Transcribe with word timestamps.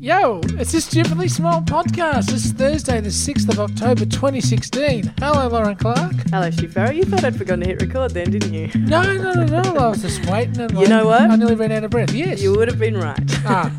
Yo, 0.00 0.40
it's 0.50 0.72
a 0.74 0.80
stupidly 0.80 1.26
small 1.26 1.60
podcast. 1.60 2.32
It's 2.32 2.52
Thursday, 2.52 3.00
the 3.00 3.08
6th 3.08 3.48
of 3.48 3.58
October 3.58 4.04
2016. 4.04 5.12
Hello, 5.18 5.48
Lauren 5.48 5.74
Clark. 5.74 6.12
Hello, 6.30 6.50
Farrow. 6.52 6.90
You 6.92 7.02
thought 7.02 7.24
I'd 7.24 7.36
forgotten 7.36 7.60
to 7.64 7.66
hit 7.70 7.80
record 7.82 8.12
then, 8.12 8.30
didn't 8.30 8.52
you? 8.54 8.70
No, 8.76 9.02
no, 9.02 9.32
no, 9.32 9.62
no. 9.62 9.76
I 9.76 9.88
was 9.88 10.02
just 10.02 10.24
waiting. 10.30 10.60
And 10.60 10.78
You 10.78 10.86
know 10.86 11.06
what? 11.06 11.22
I 11.22 11.34
nearly 11.34 11.56
ran 11.56 11.72
out 11.72 11.82
of 11.82 11.90
breath. 11.90 12.12
Yes. 12.12 12.40
You 12.40 12.54
would 12.54 12.68
have 12.68 12.78
been 12.78 12.96
right. 12.96 13.18
Ah, 13.44 13.72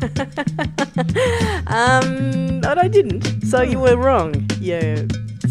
Um, 2.02 2.60
but 2.60 2.76
I 2.78 2.88
didn't. 2.88 3.46
So 3.46 3.62
you 3.62 3.78
were 3.78 3.96
wrong. 3.96 4.46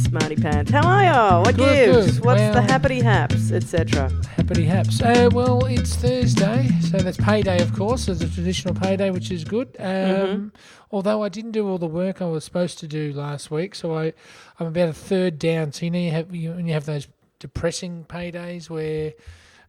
You 0.09 0.17
smarty 0.17 0.35
pants. 0.37 0.71
How 0.71 0.87
are 0.87 1.03
you? 1.03 1.41
What 1.45 1.55
Good, 1.55 1.85
gives? 1.93 2.17
good. 2.17 2.25
What's 2.25 2.41
the 2.41 2.49
Well- 2.49 2.67
happity 2.67 3.03
haps, 3.03 3.51
etc. 3.51 4.09
happity 4.37 4.65
haps. 4.65 4.99
Uh, 5.01 5.29
well, 5.31 5.63
it's 5.65 5.95
Thursday, 5.95 6.67
so 6.81 6.97
that's 6.97 7.17
payday, 7.17 7.61
of 7.61 7.73
course. 7.73 8.07
There's 8.07 8.21
a 8.21 8.27
traditional 8.27 8.73
payday, 8.73 9.11
which 9.11 9.29
is 9.29 9.43
good. 9.43 9.75
Um, 9.77 9.85
Mm-hmm. 9.85 10.47
Although 10.91 11.21
I 11.21 11.29
didn't 11.29 11.51
do 11.51 11.67
all 11.69 11.77
the 11.77 11.85
work 11.85 12.19
I 12.19 12.25
was 12.25 12.43
supposed 12.43 12.79
to 12.79 12.87
do 12.87 13.13
last 13.13 13.51
week, 13.51 13.75
so 13.75 13.95
I, 13.95 14.13
I'm 14.59 14.65
about 14.65 14.89
a 14.89 14.93
third 14.93 15.37
down. 15.37 15.71
So 15.73 15.85
you 15.85 15.91
know, 15.91 15.99
you 15.99 16.09
have 16.09 16.33
you, 16.33 16.53
when 16.53 16.65
you 16.65 16.73
have 16.73 16.85
those 16.85 17.07
depressing 17.37 18.05
paydays 18.09 18.67
where. 18.69 19.13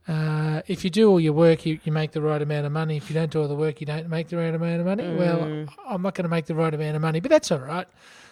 Uh, 0.09 0.63
if 0.67 0.83
you 0.83 0.91
do 0.91 1.09
all 1.11 1.21
your 1.21 1.33
work, 1.35 1.65
you, 1.67 1.79
you 1.85 1.93
make 1.93 2.13
the 2.13 2.21
right 2.23 2.41
amount 2.43 2.67
of 2.67 2.73
money. 2.73 2.97
If 2.97 3.11
you 3.11 3.15
don't 3.15 3.31
do 3.31 3.41
all 3.43 3.49
the 3.49 3.55
work, 3.55 3.81
you 3.81 3.87
don't 3.87 4.09
make 4.09 4.29
the 4.29 4.37
right 4.39 4.53
amount 4.55 4.81
of 4.81 4.87
money. 4.87 5.05
Well, 5.15 5.67
I'm 5.89 6.03
not 6.03 6.15
going 6.15 6.25
to 6.25 6.29
make 6.29 6.47
the 6.47 6.55
right 6.55 6.73
amount 6.73 6.97
of 6.97 7.03
money, 7.03 7.21
but 7.21 7.31
that's 7.31 7.53
all 7.53 7.59
right. 7.59 7.87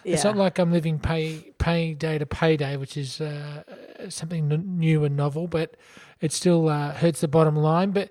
It's 0.05 0.25
not 0.25 0.37
like 0.37 0.59
I'm 0.59 0.73
living 0.73 0.99
pay 0.99 1.53
payday 1.59 2.19
to 2.19 2.27
payday, 2.27 2.77
which 2.77 2.97
is 2.97 3.21
uh, 3.21 3.63
something 4.09 4.51
n- 4.51 4.79
new 4.79 5.05
and 5.05 5.17
novel, 5.17 5.47
but 5.47 5.77
it 6.21 6.33
still 6.33 6.69
uh, 6.69 6.93
hurts 6.95 7.21
the 7.21 7.29
bottom 7.29 7.55
line. 7.57 7.91
But 7.91 8.11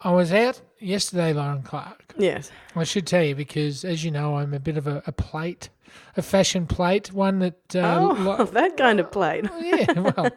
I 0.00 0.10
was 0.12 0.32
out 0.32 0.60
yesterday, 0.84 1.32
Lauren 1.32 1.62
Clark. 1.62 2.14
Yes. 2.18 2.50
I 2.76 2.84
should 2.84 3.06
tell 3.06 3.22
you 3.22 3.34
because, 3.34 3.84
as 3.84 4.04
you 4.04 4.10
know, 4.10 4.36
I'm 4.36 4.54
a 4.54 4.60
bit 4.60 4.76
of 4.76 4.86
a, 4.86 5.02
a 5.06 5.12
plate, 5.12 5.68
a 6.16 6.22
fashion 6.22 6.66
plate, 6.66 7.12
one 7.12 7.38
that. 7.40 7.74
Uh, 7.74 7.98
Oh, 8.00 8.22
lo- 8.22 8.44
that 8.52 8.76
kind 8.76 9.00
of 9.00 9.10
plate. 9.10 9.46
yeah, 9.60 9.92
well, 10.00 10.30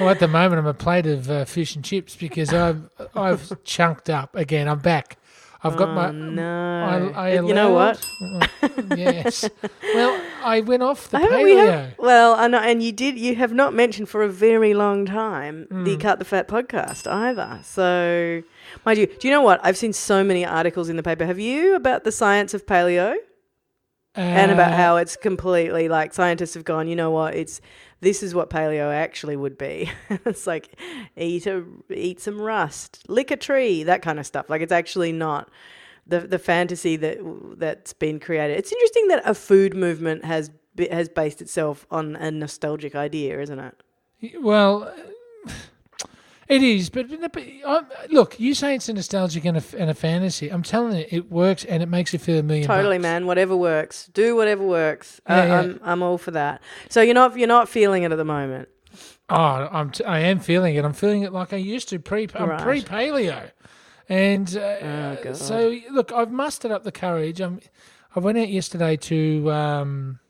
well, 0.00 0.08
at 0.10 0.20
the 0.20 0.28
moment 0.28 0.58
I'm 0.60 0.66
a 0.66 0.74
plate 0.74 1.06
of 1.06 1.30
uh, 1.30 1.44
fish 1.44 1.74
and 1.76 1.84
chips 1.84 2.14
because 2.16 2.52
I've 2.52 2.88
I've 3.14 3.62
chunked 3.64 4.08
up 4.10 4.34
again. 4.36 4.68
I'm 4.68 4.78
back. 4.80 5.18
I've 5.64 5.76
got 5.76 5.88
my. 5.94 6.08
Oh, 6.08 6.12
no. 6.12 7.12
I, 7.14 7.28
I 7.28 7.40
you 7.40 7.54
know 7.54 7.72
what? 7.72 7.98
yes. 8.96 9.48
Well, 9.94 10.20
I 10.44 10.60
went 10.60 10.82
off 10.82 11.08
the 11.08 11.18
paleo. 11.18 11.44
we 11.44 11.56
have, 11.56 11.94
well, 11.98 12.34
I 12.34 12.48
know, 12.48 12.58
and 12.58 12.82
you 12.82 12.92
did. 12.92 13.16
You 13.18 13.34
have 13.36 13.52
not 13.52 13.72
mentioned 13.72 14.08
for 14.08 14.22
a 14.22 14.28
very 14.28 14.74
long 14.74 15.06
time 15.06 15.66
Hmm. 15.70 15.84
the 15.84 15.96
Cut 15.96 16.18
the 16.18 16.24
Fat 16.24 16.48
podcast 16.48 17.10
either. 17.10 17.60
So, 17.64 18.42
mind 18.84 18.98
you, 18.98 19.06
do 19.06 19.26
you 19.26 19.32
know 19.32 19.40
what? 19.42 19.60
I've 19.62 19.76
seen 19.78 19.92
so 19.94 20.22
many 20.22 20.44
articles 20.44 20.88
in 20.88 20.96
the 20.96 21.02
paper. 21.02 21.24
Have 21.24 21.38
you 21.38 21.74
about 21.76 22.04
the 22.04 22.12
science 22.12 22.52
of 22.52 22.66
paleo 22.66 23.14
and 24.14 24.50
about 24.50 24.72
Uh, 24.72 24.76
how 24.76 24.96
it's 24.96 25.16
completely 25.16 25.88
like 25.88 26.12
scientists 26.14 26.54
have 26.54 26.64
gone. 26.64 26.88
You 26.88 26.96
know 26.96 27.10
what? 27.10 27.34
It's 27.34 27.60
this 28.00 28.22
is 28.22 28.34
what 28.34 28.50
paleo 28.50 28.92
actually 28.92 29.36
would 29.36 29.56
be. 29.56 29.90
it's 30.10 30.46
like 30.46 30.78
eat 31.16 31.46
a 31.46 31.64
eat 31.90 32.20
some 32.20 32.40
rust, 32.40 33.04
lick 33.08 33.30
a 33.30 33.36
tree, 33.36 33.82
that 33.84 34.02
kind 34.02 34.18
of 34.18 34.26
stuff. 34.26 34.50
Like 34.50 34.62
it's 34.62 34.72
actually 34.72 35.12
not 35.12 35.50
the 36.06 36.20
the 36.20 36.38
fantasy 36.38 36.96
that 36.96 37.18
that's 37.58 37.92
been 37.92 38.20
created. 38.20 38.58
It's 38.58 38.72
interesting 38.72 39.08
that 39.08 39.22
a 39.24 39.34
food 39.34 39.74
movement 39.74 40.24
has 40.24 40.50
has 40.90 41.08
based 41.08 41.40
itself 41.40 41.86
on 41.90 42.16
a 42.16 42.30
nostalgic 42.30 42.94
idea, 42.94 43.40
isn't 43.40 43.58
it? 43.58 43.82
Well, 44.40 44.92
it 46.48 46.62
is, 46.62 46.90
but, 46.90 47.06
but 47.32 47.42
um, 47.64 47.86
look, 48.10 48.38
you 48.38 48.54
say 48.54 48.74
it's 48.74 48.88
a 48.88 48.92
nostalgic 48.92 49.44
and 49.44 49.58
a, 49.58 49.62
and 49.76 49.90
a 49.90 49.94
fantasy. 49.94 50.48
I'm 50.50 50.62
telling 50.62 50.96
you, 50.96 51.06
it 51.10 51.30
works 51.30 51.64
and 51.64 51.82
it 51.82 51.86
makes 51.86 52.12
you 52.12 52.18
feel 52.18 52.38
a 52.38 52.42
million. 52.42 52.66
Totally, 52.66 52.98
bucks. 52.98 53.02
man. 53.02 53.26
Whatever 53.26 53.56
works. 53.56 54.06
Do 54.14 54.36
whatever 54.36 54.64
works. 54.64 55.20
Yeah, 55.28 55.34
uh, 55.40 55.46
yeah. 55.46 55.58
I'm 55.60 55.80
I'm 55.82 56.02
all 56.02 56.18
for 56.18 56.30
that. 56.32 56.62
So 56.88 57.00
you're 57.02 57.14
not 57.14 57.36
you're 57.36 57.48
not 57.48 57.68
feeling 57.68 58.02
it 58.04 58.12
at 58.12 58.16
the 58.18 58.24
moment. 58.24 58.68
Oh, 59.28 59.36
I'm 59.72 59.90
t- 59.90 60.04
I 60.04 60.20
am 60.20 60.38
feeling 60.38 60.76
it. 60.76 60.84
I'm 60.84 60.92
feeling 60.92 61.22
it 61.22 61.32
like 61.32 61.52
I 61.52 61.56
used 61.56 61.88
to 61.88 61.98
pre. 61.98 62.28
I'm 62.34 62.48
Right. 62.50 62.60
pre 62.62 62.82
paleo, 62.82 63.50
and 64.08 64.56
uh, 64.56 65.16
Oh, 65.26 65.32
so 65.32 65.76
look, 65.90 66.12
I've 66.12 66.30
mustered 66.30 66.70
up 66.70 66.84
the 66.84 66.92
courage. 66.92 67.40
I'm, 67.40 67.60
I 68.14 68.20
went 68.20 68.38
out 68.38 68.48
yesterday 68.48 68.96
to. 68.96 69.50
Um, 69.50 70.20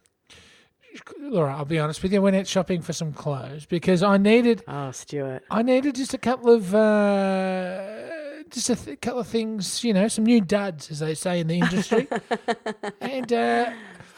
Laura, 1.19 1.57
I'll 1.57 1.65
be 1.65 1.79
honest 1.79 2.03
with 2.03 2.13
you. 2.13 2.19
I 2.19 2.23
went 2.23 2.37
out 2.37 2.47
shopping 2.47 2.83
for 2.83 2.93
some 2.93 3.13
clothes 3.13 3.67
because 3.67 4.03
I 4.03 4.17
needed. 4.17 4.63
Oh, 4.69 4.91
Stuart. 4.91 5.45
I 5.51 5.63
needed 5.63 5.95
just 5.95 6.15
a 6.15 6.19
couple 6.19 6.51
of. 6.53 6.75
Uh, 6.75 8.11
just 8.51 8.71
a 8.71 8.77
th- 8.77 9.01
couple 9.01 9.21
of 9.21 9.27
things, 9.27 9.83
you 9.83 9.93
know, 9.93 10.09
some 10.09 10.25
new 10.25 10.41
duds, 10.41 10.91
as 10.91 11.01
they 11.01 11.15
say 11.15 11.41
in 11.41 11.49
the 11.49 11.59
industry, 11.59 12.07
and 13.01 13.33
uh, 13.33 13.73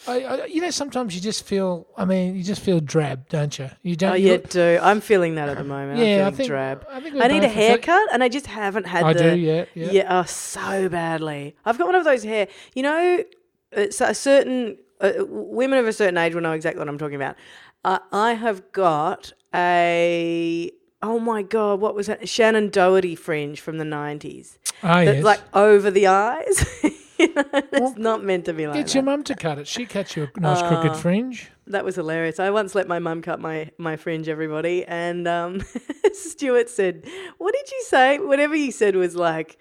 I, 0.06 0.24
I, 0.24 0.44
you 0.46 0.60
know, 0.60 0.70
sometimes 0.70 1.14
you 1.14 1.20
just 1.20 1.44
feel. 1.44 1.86
I 1.96 2.04
mean, 2.04 2.36
you 2.36 2.42
just 2.42 2.60
feel 2.60 2.80
drab, 2.80 3.28
don't 3.28 3.58
you? 3.58 3.70
You 3.82 3.96
don't. 3.96 4.12
Oh, 4.12 4.14
you 4.14 4.32
yeah, 4.32 4.36
do. 4.38 4.78
I'm 4.82 5.00
feeling 5.00 5.34
that 5.36 5.48
at 5.48 5.58
the 5.58 5.64
moment. 5.64 5.98
Yeah, 5.98 6.26
I 6.26 6.30
think. 6.30 6.48
drab. 6.48 6.86
I 6.90 7.00
think 7.00 7.16
I 7.16 7.28
need 7.28 7.44
a 7.44 7.48
haircut, 7.48 8.08
and 8.12 8.22
I 8.22 8.28
just 8.28 8.46
haven't 8.46 8.86
had 8.86 9.04
I 9.04 9.12
the. 9.12 9.22
do, 9.22 9.36
yeah, 9.36 9.64
yeah. 9.74 10.20
oh, 10.20 10.24
so 10.24 10.88
badly. 10.88 11.56
I've 11.64 11.78
got 11.78 11.86
one 11.86 11.94
of 11.94 12.04
those 12.04 12.22
hair. 12.22 12.48
You 12.74 12.82
know, 12.82 13.24
it's 13.72 14.00
a 14.00 14.14
certain 14.14 14.78
uh, 15.00 15.12
women 15.26 15.78
of 15.78 15.86
a 15.86 15.92
certain 15.92 16.18
age 16.18 16.34
will 16.34 16.42
know 16.42 16.52
exactly 16.52 16.78
what 16.78 16.88
I'm 16.88 16.98
talking 16.98 17.16
about. 17.16 17.36
Uh, 17.84 17.98
I 18.12 18.34
have 18.34 18.72
got 18.72 19.32
a. 19.54 20.70
Oh 21.00 21.20
my 21.20 21.42
god, 21.42 21.80
what 21.80 21.94
was 21.94 22.08
that? 22.08 22.22
Shannen 22.22 22.72
Doherty 22.72 23.14
fringe 23.14 23.60
from 23.60 23.78
the 23.78 23.84
'90s. 23.84 24.58
Ah, 24.82 25.04
That's 25.04 25.16
yes. 25.16 25.24
like 25.24 25.40
over 25.54 25.90
the 25.90 26.08
eyes. 26.08 26.66
you 27.18 27.32
know, 27.34 27.44
it's 27.52 27.96
not 27.96 28.24
meant 28.24 28.44
to 28.46 28.52
be 28.52 28.66
like 28.66 28.76
Get 28.76 28.86
that. 28.88 28.94
your 28.94 29.02
mum 29.04 29.22
to 29.24 29.34
cut 29.34 29.58
it. 29.58 29.68
She 29.68 29.86
cuts 29.86 30.16
you 30.16 30.28
a 30.34 30.40
nice 30.40 30.60
crooked 30.60 30.96
fringe. 30.96 31.50
That 31.68 31.84
was 31.84 31.96
hilarious. 31.96 32.40
I 32.40 32.50
once 32.50 32.74
let 32.74 32.88
my 32.88 32.98
mum 32.98 33.22
cut 33.22 33.40
my, 33.40 33.70
my 33.76 33.96
fringe, 33.96 34.28
everybody, 34.28 34.84
and 34.86 35.28
um, 35.28 35.62
Stuart 36.12 36.68
said, 36.70 37.06
"What 37.38 37.54
did 37.54 37.70
you 37.70 37.84
say? 37.86 38.18
Whatever 38.18 38.56
you 38.56 38.72
said 38.72 38.96
was 38.96 39.14
like, 39.14 39.58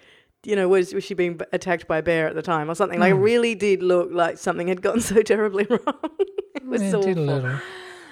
you 0.47 0.56
know, 0.56 0.69
was 0.69 0.94
was 0.94 1.03
she 1.03 1.13
being 1.13 1.40
attacked 1.52 1.88
by 1.88 1.97
a 1.97 2.02
bear 2.02 2.28
at 2.28 2.34
the 2.35 2.41
time 2.41 2.72
or 2.72 2.75
something? 2.75 3.00
Like, 3.02 3.12
it 3.12 3.16
really 3.16 3.53
did 3.53 3.84
look 3.84 4.09
like 4.13 4.38
something 4.38 4.69
had 4.69 4.81
gone 4.81 5.02
so 5.12 5.22
terribly 5.22 5.66
wrong. 5.69 6.00
it 6.56 6.66
was 6.66 6.81
awful. 6.81 7.02
did 7.02 7.18
a 7.18 7.22
little. 7.22 7.59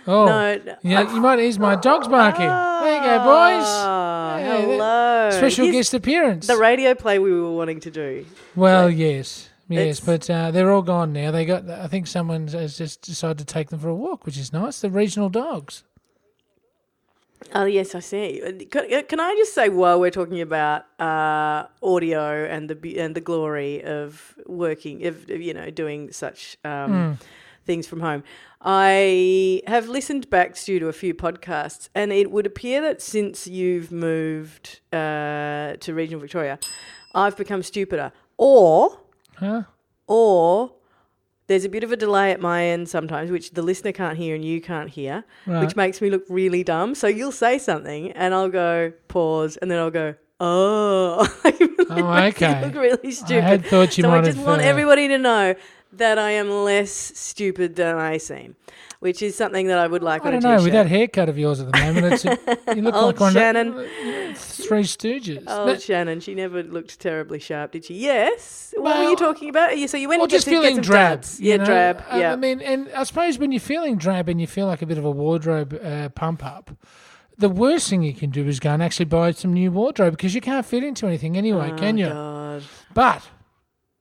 Oh, 0.07 0.25
No, 0.25 0.57
no, 0.57 0.75
yeah, 0.83 1.11
you 1.13 1.21
might 1.21 1.39
ease 1.39 1.57
my 1.57 1.75
dog's 1.75 2.07
barking. 2.07 2.45
there 2.45 2.95
you 2.95 3.01
go, 3.01 3.17
boys. 3.19 3.65
Oh, 3.65 4.37
Yeah, 4.37 4.57
hello. 4.61 5.29
Special 5.31 5.65
Here's 5.65 5.75
guest 5.77 5.93
appearance. 5.95 6.45
The 6.45 6.57
radio 6.57 6.93
play 6.93 7.17
we 7.19 7.31
were 7.31 7.53
wanting 7.53 7.79
to 7.79 7.89
do. 7.89 8.25
well, 8.55 8.89
yes, 8.89 9.49
yes, 9.69 9.99
but 10.01 10.29
uh, 10.29 10.51
they're 10.51 10.71
all 10.71 10.83
gone 10.83 11.13
now. 11.13 11.31
They 11.31 11.45
got. 11.45 11.69
I 11.69 11.87
think 11.87 12.05
someone 12.05 12.47
has 12.49 12.77
just 12.77 13.01
decided 13.01 13.37
to 13.39 13.45
take 13.45 13.69
them 13.69 13.79
for 13.79 13.87
a 13.87 13.95
walk, 13.95 14.25
which 14.25 14.37
is 14.37 14.51
nice. 14.51 14.81
The 14.81 14.91
regional 14.91 15.29
dogs. 15.29 15.83
Oh 17.53 17.65
yes, 17.65 17.95
I 17.95 17.99
see. 17.99 18.41
Can, 18.69 19.03
can 19.05 19.19
I 19.19 19.33
just 19.35 19.53
say 19.53 19.69
while 19.69 19.99
we're 19.99 20.11
talking 20.11 20.41
about 20.41 20.85
uh, 20.99 21.67
audio 21.81 22.45
and 22.45 22.69
the 22.69 22.99
and 22.99 23.15
the 23.15 23.21
glory 23.21 23.83
of 23.83 24.35
working, 24.45 25.05
of 25.05 25.29
of, 25.29 25.41
you 25.41 25.53
know, 25.53 25.69
doing 25.69 26.11
such 26.11 26.57
um, 26.65 27.17
things 27.65 27.87
from 27.87 28.01
home, 28.01 28.23
I 28.61 29.61
have 29.67 29.87
listened 29.87 30.29
back 30.29 30.55
Stu, 30.57 30.79
to 30.79 30.87
a 30.87 30.93
few 30.93 31.13
podcasts, 31.13 31.87
and 31.95 32.11
it 32.11 32.31
would 32.31 32.45
appear 32.45 32.81
that 32.81 33.01
since 33.01 33.47
you've 33.47 33.91
moved 33.91 34.79
uh, 34.91 35.75
to 35.79 35.93
regional 35.93 36.19
Victoria, 36.19 36.59
I've 37.13 37.37
become 37.37 37.63
stupider, 37.63 38.11
or 38.37 38.99
Huh? 39.35 39.63
or 40.07 40.73
there's 41.47 41.63
a 41.65 41.69
bit 41.69 41.83
of 41.83 41.91
a 41.91 41.95
delay 41.97 42.31
at 42.31 42.39
my 42.41 42.65
end 42.65 42.89
sometimes, 42.89 43.29
which 43.31 43.51
the 43.51 43.61
listener 43.61 43.91
can't 43.91 44.17
hear 44.17 44.33
and 44.35 44.43
you 44.43 44.59
can't 44.61 44.89
hear, 44.89 45.23
Right. 45.45 45.61
which 45.65 45.75
makes 45.75 46.01
me 46.01 46.09
look 46.09 46.23
really 46.29 46.63
dumb. 46.63 46.95
So 46.95 47.07
you'll 47.07 47.31
say 47.31 47.57
something 47.59 48.11
and 48.13 48.33
I'll 48.33 48.49
go 48.49 48.93
pause 49.07 49.55
and 49.57 49.69
then 49.69 49.77
I'll 49.79 49.91
go, 49.91 50.15
oh. 50.39 51.27
Oh, 51.87 52.13
okay. 52.29 52.65
look 52.65 52.73
really 52.75 53.11
stupid. 53.11 53.43
I 53.43 53.47
had 53.47 53.65
thought 53.65 53.95
you 53.97 54.03
so 54.03 54.11
I 54.11 54.21
just 54.21 54.39
want 54.39 54.61
uh, 54.63 54.65
everybody 54.65 55.07
to 55.07 55.17
know 55.19 55.53
that 55.93 56.17
I 56.17 56.31
am 56.31 56.49
less 56.49 56.89
stupid 56.91 57.75
than 57.75 57.95
I 57.95 58.17
seem, 58.17 58.55
which 58.99 59.21
is 59.21 59.35
something 59.35 59.67
that 59.67 59.77
I 59.77 59.87
would 59.87 60.03
like 60.03 60.23
I 60.23 60.27
on 60.27 60.39
don't 60.39 60.43
know. 60.57 60.63
With 60.63 60.73
that 60.73 60.87
haircut 60.87 61.29
of 61.29 61.37
yours 61.37 61.59
at 61.59 61.71
the 61.71 61.77
moment, 61.79 62.13
it's 62.13 62.25
a, 62.25 62.75
you 62.75 62.81
look 62.81 62.93
Old 62.95 63.05
like 63.15 63.19
one 63.19 63.33
Shannon. 63.33 63.67
of 63.69 63.75
the 63.75 64.33
Three 64.35 64.83
Stooges. 64.83 65.43
Oh, 65.47 65.65
But- 65.65 65.81
Shannon, 65.81 66.19
she 66.19 66.35
never 66.35 66.63
looked 66.63 66.99
terribly 66.99 67.39
sharp, 67.39 67.71
did 67.73 67.85
she? 67.85 67.95
Yes. 67.95 68.73
What 68.77 68.97
were 68.97 69.09
you 69.09 69.15
talking 69.15 69.49
about? 69.49 69.71
So 69.89 69.97
you 69.97 70.09
went 70.09 70.19
Well, 70.21 70.27
just 70.27 70.47
feeling 70.47 70.75
some 70.75 70.83
drab. 70.83 71.23
you 71.37 71.51
Yeah, 71.51 71.57
know? 71.57 71.65
drab. 71.65 72.03
Yeah. 72.13 72.33
I 72.33 72.35
mean, 72.35 72.61
and 72.61 72.89
I 72.95 73.03
suppose 73.03 73.37
when 73.37 73.51
you're 73.51 73.59
feeling 73.59 73.97
drab 73.97 74.27
and 74.29 74.39
you 74.41 74.47
feel 74.47 74.65
like 74.67 74.81
a 74.81 74.85
bit 74.85 74.97
of 74.97 75.05
a 75.05 75.11
wardrobe 75.11 75.79
uh, 75.83 76.09
pump 76.09 76.45
up, 76.45 76.71
the 77.37 77.49
worst 77.49 77.89
thing 77.89 78.01
you 78.01 78.13
can 78.13 78.29
do 78.29 78.47
is 78.47 78.59
go 78.59 78.69
and 78.71 78.81
actually 78.81 79.05
buy 79.05 79.31
some 79.31 79.53
new 79.53 79.69
wardrobe 79.71 80.13
because 80.13 80.33
you 80.33 80.41
can't 80.41 80.65
fit 80.65 80.83
into 80.83 81.05
anything 81.05 81.37
anyway, 81.37 81.71
can 81.77 81.97
you? 81.97 82.07
Oh, 82.07 82.59
God. 82.59 82.63
But, 82.93 83.27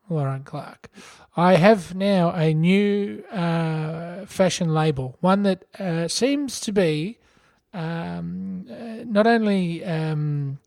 Lauren 0.08 0.44
Clark, 0.44 0.88
I 1.36 1.56
have 1.56 1.94
now 1.94 2.32
a 2.32 2.54
new 2.54 3.24
uh, 3.32 4.24
fashion 4.26 4.72
label, 4.72 5.16
one 5.20 5.42
that 5.42 5.64
uh, 5.80 6.06
seems 6.08 6.60
to 6.60 6.72
be 6.72 7.18
um, 7.72 8.66
uh, 8.70 9.04
not 9.04 9.26
only 9.26 9.84
um, 9.84 10.58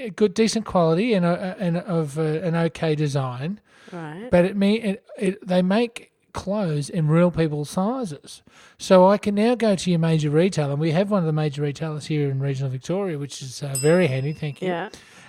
a 0.00 0.10
good, 0.10 0.34
decent 0.34 0.64
quality 0.66 1.14
and, 1.14 1.24
uh, 1.24 1.54
and 1.58 1.76
of 1.78 2.18
uh, 2.18 2.22
an 2.22 2.54
okay 2.56 2.94
design, 2.94 3.60
Right. 3.92 4.28
but 4.30 4.44
it 4.44 4.56
mean 4.56 4.82
it, 4.82 5.04
it 5.18 5.46
they 5.46 5.62
make 5.62 6.10
clothes 6.32 6.90
in 6.90 7.06
real 7.06 7.30
people's 7.30 7.70
sizes. 7.70 8.42
So 8.78 9.06
I 9.08 9.18
can 9.18 9.36
now 9.36 9.54
go 9.54 9.76
to 9.76 9.90
your 9.90 10.00
major 10.00 10.30
retailer, 10.30 10.72
and 10.72 10.80
we 10.80 10.90
have 10.90 11.10
one 11.12 11.20
of 11.20 11.26
the 11.26 11.32
major 11.32 11.62
retailers 11.62 12.06
here 12.06 12.28
in 12.30 12.40
regional 12.40 12.70
Victoria, 12.70 13.18
which 13.18 13.40
is 13.42 13.62
uh, 13.62 13.74
very 13.78 14.08
handy. 14.08 14.32
Thank 14.32 14.60
you. 14.60 14.68
yeah. 14.68 14.88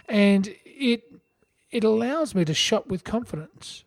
And 0.09 0.55
it 0.65 1.03
it 1.69 1.83
allows 1.83 2.33
me 2.33 2.45
to 2.45 2.53
shop 2.55 2.87
with 2.87 3.03
confidence. 3.03 3.83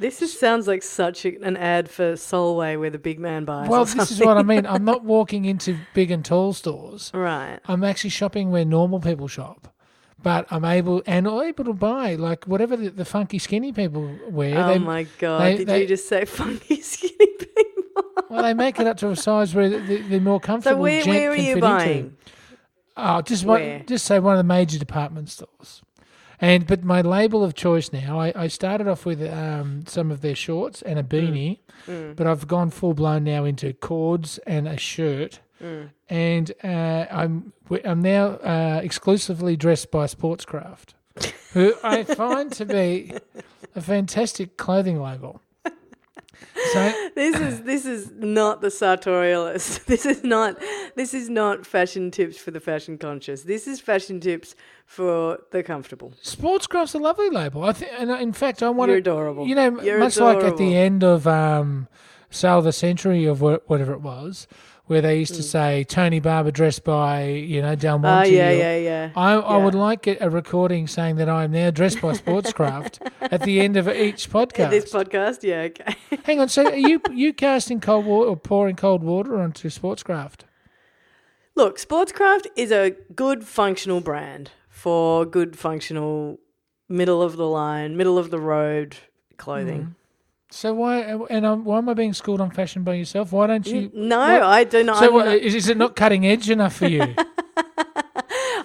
This 0.00 0.22
is, 0.22 0.38
sounds 0.38 0.66
like 0.66 0.82
such 0.82 1.24
a, 1.26 1.40
an 1.42 1.56
ad 1.56 1.90
for 1.90 2.16
Solway 2.16 2.76
where 2.76 2.90
the 2.90 2.98
big 2.98 3.20
man 3.20 3.44
buys. 3.44 3.68
Well, 3.68 3.84
this 3.84 4.10
is 4.10 4.18
what 4.20 4.36
I 4.38 4.42
mean. 4.42 4.66
I'm 4.66 4.84
not 4.84 5.04
walking 5.04 5.44
into 5.44 5.76
big 5.94 6.10
and 6.10 6.24
tall 6.24 6.52
stores. 6.54 7.10
Right. 7.14 7.58
I'm 7.66 7.84
actually 7.84 8.10
shopping 8.10 8.50
where 8.50 8.64
normal 8.64 8.98
people 9.00 9.28
shop. 9.28 9.72
But 10.22 10.46
I'm 10.50 10.64
able 10.66 11.02
and 11.06 11.26
able 11.26 11.64
to 11.64 11.72
buy 11.72 12.14
like 12.16 12.44
whatever 12.44 12.76
the, 12.76 12.90
the 12.90 13.04
funky 13.06 13.38
skinny 13.38 13.72
people 13.72 14.10
wear. 14.28 14.58
oh 14.62 14.68
they, 14.68 14.78
my 14.78 15.06
god! 15.18 15.40
they- 15.42 15.56
Did 15.58 15.66
they- 15.68 15.80
you 15.82 15.86
just 15.86 16.08
say 16.08 16.26
funky 16.26 16.80
skinny 16.82 17.26
people? 17.38 18.04
well, 18.28 18.42
they 18.42 18.52
make 18.52 18.78
it 18.78 18.86
up 18.86 18.98
to 18.98 19.08
a 19.10 19.16
size 19.16 19.54
where 19.54 19.70
they- 19.70 20.02
they're 20.02 20.20
more 20.20 20.36
So 20.42 20.46
comfortable. 20.46 20.82
where 20.82 21.04
where 21.06 21.30
are 21.30 21.36
you 21.36 21.58
buying? 21.60 21.98
Into. 21.98 22.14
Oh, 22.98 23.22
just 23.22 23.46
one, 23.46 23.84
just 23.86 24.04
say 24.04 24.18
one 24.18 24.34
of 24.34 24.38
the 24.38 24.44
major 24.44 24.78
department 24.78 25.30
stores. 25.30 25.80
And 26.42 26.66
but 26.66 26.82
my 26.84 27.02
label 27.02 27.44
of 27.44 27.54
choice 27.54 27.92
now, 27.92 28.18
I, 28.18 28.32
I 28.34 28.46
started 28.48 28.88
off 28.88 29.04
with 29.04 29.22
um, 29.22 29.84
some 29.86 30.10
of 30.10 30.22
their 30.22 30.34
shorts 30.34 30.82
and 30.82 30.98
a 30.98 31.02
beanie, 31.02 31.58
Mm. 31.86 32.14
but 32.14 32.26
I've 32.26 32.46
gone 32.46 32.68
full 32.70 32.92
blown 32.94 33.24
now 33.24 33.44
into 33.44 33.72
cords 33.72 34.38
and 34.46 34.68
a 34.68 34.76
shirt, 34.76 35.40
Mm. 35.62 35.90
and 36.08 36.52
uh, 36.64 37.06
I'm 37.10 37.52
I'm 37.84 38.00
now 38.02 38.26
uh, 38.36 38.80
exclusively 38.82 39.56
dressed 39.56 39.90
by 39.90 40.06
Sportscraft, 40.06 40.94
who 41.52 41.74
I 41.82 42.04
find 42.04 42.50
to 42.52 42.64
be 42.64 43.12
a 43.76 43.80
fantastic 43.82 44.56
clothing 44.56 45.00
label. 45.02 45.40
So 46.72 47.10
This 47.14 47.38
is 47.40 47.62
this 47.62 47.86
is 47.86 48.10
not 48.16 48.60
the 48.60 48.68
sartorialist. 48.68 49.84
This 49.86 50.06
is 50.06 50.22
not 50.22 50.58
this 50.96 51.14
is 51.14 51.28
not 51.28 51.66
fashion 51.66 52.10
tips 52.10 52.36
for 52.38 52.50
the 52.50 52.60
fashion 52.60 52.98
conscious. 52.98 53.42
This 53.42 53.66
is 53.66 53.80
fashion 53.80 54.20
tips 54.20 54.54
for 54.86 55.38
the 55.50 55.62
comfortable. 55.62 56.12
Sportscraft's 56.22 56.94
a 56.94 56.98
lovely 56.98 57.30
label. 57.30 57.64
I 57.64 57.72
think, 57.72 57.92
and 57.98 58.10
in 58.10 58.32
fact, 58.32 58.62
I 58.62 58.70
want 58.70 58.90
You're 58.90 58.98
adorable. 58.98 59.46
You 59.46 59.54
know, 59.54 59.80
You're 59.80 59.98
much 59.98 60.16
like 60.16 60.42
at 60.42 60.56
the 60.56 60.76
end 60.76 61.04
of 61.04 61.26
um, 61.26 61.88
Sale 62.30 62.58
of 62.58 62.64
the 62.64 62.72
Century 62.72 63.24
of 63.24 63.40
whatever 63.40 63.92
it 63.92 64.00
was, 64.00 64.46
where 64.90 65.00
they 65.00 65.20
used 65.20 65.36
to 65.36 65.40
mm. 65.40 65.44
say 65.44 65.84
Tony 65.84 66.18
Barber 66.18 66.50
dressed 66.50 66.82
by 66.82 67.26
you 67.26 67.62
know 67.62 67.76
Del 67.76 67.94
Oh 67.94 67.98
Monte. 67.98 68.34
yeah, 68.34 68.48
or- 68.48 68.54
yeah, 68.54 68.76
yeah. 68.76 69.10
I, 69.14 69.34
I 69.34 69.56
would 69.56 69.76
like 69.76 70.08
a 70.08 70.16
a 70.20 70.28
recording 70.28 70.88
saying 70.88 71.14
that 71.16 71.28
I 71.28 71.44
am 71.44 71.52
now 71.52 71.70
dressed 71.70 72.00
by 72.00 72.14
Sportscraft 72.14 72.98
at 73.20 73.42
the 73.42 73.60
end 73.60 73.76
of 73.76 73.88
each 73.88 74.28
podcast. 74.28 74.70
This 74.70 74.92
podcast, 74.92 75.44
yeah, 75.44 75.68
okay. 75.70 75.94
Hang 76.24 76.40
on, 76.40 76.48
so 76.48 76.64
are 76.64 76.74
you 76.74 77.00
you 77.12 77.32
casting 77.32 77.80
cold 77.80 78.04
water 78.04 78.30
or 78.30 78.36
pouring 78.36 78.74
cold 78.74 79.04
water 79.04 79.40
onto 79.40 79.68
Sportscraft? 79.68 80.40
Look, 81.54 81.78
Sportscraft 81.78 82.48
is 82.56 82.72
a 82.72 82.96
good 83.14 83.44
functional 83.44 84.00
brand 84.00 84.50
for 84.68 85.24
good 85.24 85.56
functional 85.56 86.40
middle 86.88 87.22
of 87.22 87.36
the 87.36 87.46
line, 87.46 87.96
middle 87.96 88.18
of 88.18 88.32
the 88.32 88.40
road 88.40 88.96
clothing. 89.36 89.82
Mm. 89.82 89.94
So 90.50 90.74
why 90.74 91.00
and 91.30 91.46
um, 91.46 91.64
why 91.64 91.78
am 91.78 91.88
I 91.88 91.94
being 91.94 92.12
schooled 92.12 92.40
on 92.40 92.50
fashion 92.50 92.82
by 92.82 92.94
yourself? 92.94 93.32
Why 93.32 93.46
don't 93.46 93.66
you? 93.66 93.90
No, 93.94 94.18
what- 94.18 94.42
I 94.42 94.64
do 94.64 94.82
not. 94.82 94.98
So 94.98 95.10
what, 95.12 95.26
not- 95.26 95.36
is, 95.36 95.54
is 95.54 95.68
it 95.68 95.76
not 95.76 95.94
cutting 95.96 96.26
edge 96.26 96.50
enough 96.50 96.74
for 96.76 96.88
you? 96.88 97.02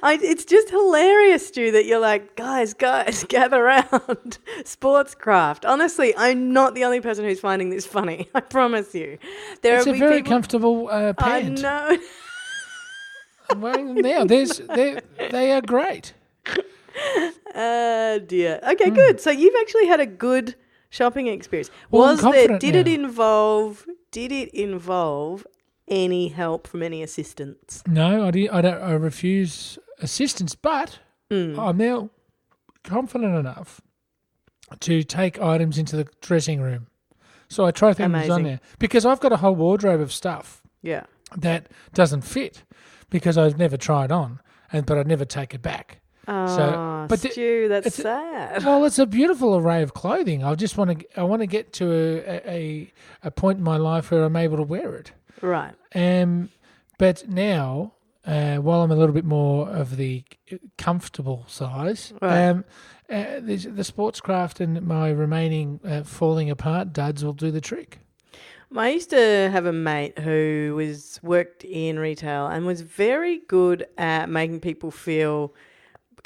I, 0.04 0.20
it's 0.22 0.46
just 0.46 0.70
hilarious, 0.70 1.48
Stu, 1.48 1.72
that 1.72 1.86
you're 1.86 2.00
like, 2.00 2.36
guys, 2.36 2.76
guys, 2.76 3.24
gather 3.30 3.64
round. 3.64 3.88
Sportscraft. 4.64 5.68
Honestly, 5.68 6.14
I'm 6.16 6.54
not 6.54 6.76
the 6.76 6.84
only 6.84 7.02
person 7.02 7.26
who's 7.26 7.40
finding 7.40 7.70
this 7.72 7.88
funny. 7.88 8.30
I 8.36 8.42
promise 8.42 8.94
you. 8.94 9.18
There 9.64 9.78
it's 9.78 9.88
a 9.88 9.94
very 9.94 10.18
people. 10.18 10.30
comfortable 10.32 10.90
uh, 10.92 11.14
I 11.18 11.42
know. 11.44 11.98
I'm 13.50 13.62
wearing 13.62 13.96
them 13.96 14.04
now. 14.04 14.26
There's, 14.26 14.58
they 14.58 15.00
they 15.32 15.52
are 15.52 15.62
great. 15.62 16.14
Oh 17.56 18.20
dear. 18.26 18.60
Okay, 18.64 18.90
good. 18.90 19.20
So 19.22 19.32
you've 19.32 19.56
actually 19.60 19.88
had 19.88 20.00
a 20.00 20.06
good 20.06 20.56
shopping 20.96 21.28
experience. 21.28 21.70
Well, 21.92 22.02
Was 22.12 22.22
there? 22.22 22.58
Did 22.58 22.76
it 22.76 22.88
involve? 22.88 23.86
Did 24.12 24.32
it 24.32 24.50
involve 24.54 25.46
any 25.88 26.30
help 26.30 26.68
from 26.68 26.82
any 26.82 27.04
assistants? 27.04 27.84
No, 27.88 28.26
I, 28.28 28.32
di- 28.32 28.50
I 28.50 28.62
don't. 28.62 28.82
I 28.82 28.92
refuse 28.94 29.78
assistance, 30.00 30.56
but 30.56 31.00
Mm. 31.32 31.58
I'm 31.58 31.78
now 31.78 32.12
confident 32.84 33.36
enough 33.36 33.82
to 34.80 35.02
take 35.02 35.42
items 35.42 35.78
into 35.80 35.96
the 35.96 36.08
dressing 36.22 36.62
room. 36.62 36.86
So 37.48 37.66
I 37.66 37.72
try 37.72 37.94
things 37.94 38.30
on 38.30 38.44
there 38.44 38.60
because 38.78 39.06
I've 39.08 39.20
got 39.20 39.32
a 39.34 39.38
whole 39.38 39.56
wardrobe 39.56 40.02
of 40.02 40.12
stuff 40.14 40.62
Yeah. 40.84 41.06
that 41.36 41.68
doesn't 41.94 42.22
fit 42.22 42.64
because 43.10 43.38
I've 43.40 43.58
never 43.58 43.76
tried 43.78 44.12
on, 44.12 44.40
and 44.72 44.86
but 44.86 44.98
I'd 45.00 45.08
never 45.08 45.26
take 45.26 45.54
it 45.56 45.62
back. 45.64 46.00
Oh, 46.28 47.06
but 47.08 47.22
the- 47.22 47.68
that's 47.70 47.88
it's 47.88 48.00
a- 48.00 48.02
sad. 48.02 48.64
Well, 48.66 48.86
it's 48.86 49.00
a 49.00 49.06
beautiful 49.06 49.56
array 49.56 49.82
of 49.84 49.94
clothing. 49.94 50.44
I 50.44 50.56
just 50.56 50.78
want 50.78 51.00
to. 51.00 51.20
I 51.20 51.24
want 51.24 51.42
to 51.42 51.48
get 51.48 51.74
to 51.74 51.86
a, 52.28 52.50
a 52.50 52.94
a 53.24 53.32
point 53.32 53.58
in 53.60 53.64
my 53.64 53.78
life 53.78 54.12
where 54.12 54.24
I'm 54.24 54.36
able 54.36 54.58
to 54.58 54.64
wear 54.64 54.96
it. 54.96 55.12
Right. 55.42 55.74
Um, 55.94 56.50
but 56.98 57.28
now, 57.28 57.94
uh, 58.26 58.56
while 58.58 58.82
I'm 58.82 58.92
a 58.92 58.96
little 58.96 59.14
bit 59.14 59.26
more 59.26 59.68
of 59.70 59.98
the 59.98 60.24
comfortable 60.78 61.44
size, 61.48 62.14
Right. 62.22 62.48
um, 62.50 62.66
uh, 63.10 63.40
the, 63.40 63.56
the 63.58 63.84
sportscraft 63.84 64.60
and 64.60 64.82
my 64.82 65.10
remaining 65.10 65.80
uh, 65.86 66.04
falling 66.04 66.50
apart 66.50 66.94
duds 66.94 67.24
will 67.24 67.34
do 67.34 67.52
the 67.52 67.62
trick. 67.62 68.00
I 68.76 68.90
used 68.90 69.12
to 69.12 69.50
have 69.52 69.66
a 69.68 69.72
mate 69.72 70.18
who 70.20 70.74
was 70.76 71.20
worked 71.24 71.64
in 71.64 71.98
retail 72.00 72.48
and 72.48 72.66
was 72.66 72.82
very 72.82 73.40
good 73.48 73.86
at 73.98 74.28
making 74.28 74.60
people 74.62 74.90
feel 74.92 75.54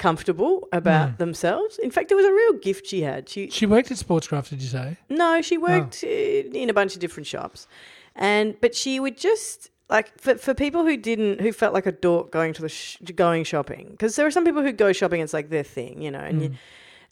comfortable 0.00 0.68
about 0.72 1.10
Mm. 1.10 1.18
themselves. 1.18 1.78
In 1.78 1.90
fact, 1.90 2.10
it 2.10 2.16
was 2.16 2.24
a 2.26 2.32
real 2.42 2.54
gift 2.54 2.86
she 2.86 3.02
had. 3.02 3.28
She 3.28 3.48
She 3.50 3.66
worked 3.66 3.90
at 3.92 3.98
sportscraft, 3.98 4.48
did 4.50 4.60
you 4.62 4.68
say? 4.68 4.96
no, 5.08 5.40
she 5.42 5.56
worked 5.58 6.02
in 6.02 6.54
in 6.62 6.68
a 6.70 6.74
bunch 6.74 6.92
of 6.94 7.00
different 7.04 7.26
shops, 7.34 7.68
and 8.16 8.46
but 8.60 8.74
she 8.74 8.98
would 8.98 9.16
just 9.16 9.70
like 9.96 10.08
for 10.24 10.34
for 10.46 10.52
people 10.54 10.82
who 10.88 10.96
didn't 10.96 11.40
who 11.44 11.52
felt 11.52 11.72
like 11.78 11.86
a 11.86 11.92
dork 11.92 12.26
going 12.38 12.52
to 12.54 12.62
the 12.62 12.68
sh- 12.68 12.96
going 13.14 13.44
shopping 13.44 13.86
because 13.92 14.16
there 14.16 14.26
are 14.26 14.30
some 14.36 14.44
people 14.44 14.62
who 14.62 14.72
go 14.72 14.92
shopping 14.92 15.20
it's 15.20 15.34
like 15.38 15.48
their 15.50 15.64
thing, 15.78 16.00
you 16.02 16.10
know, 16.10 16.24
and 16.30 16.36
you, 16.42 16.50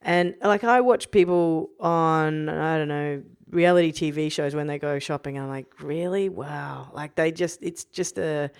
and 0.02 0.35
like 0.43 0.64
I 0.64 0.81
watch 0.81 1.05
people 1.11 1.70
on 1.81 2.49
I 2.49 2.79
don't 2.79 2.88
know 2.96 3.23
reality 3.50 3.90
TV 3.93 4.31
shows 4.31 4.55
when 4.55 4.67
they 4.67 4.79
go 4.79 4.99
shopping. 4.99 5.38
I'm 5.38 5.49
like, 5.49 5.66
really? 5.95 6.28
Wow! 6.28 6.90
Like 7.00 7.14
they 7.21 7.30
just 7.33 7.59
it's 7.62 7.85
just 8.00 8.18
a 8.18 8.50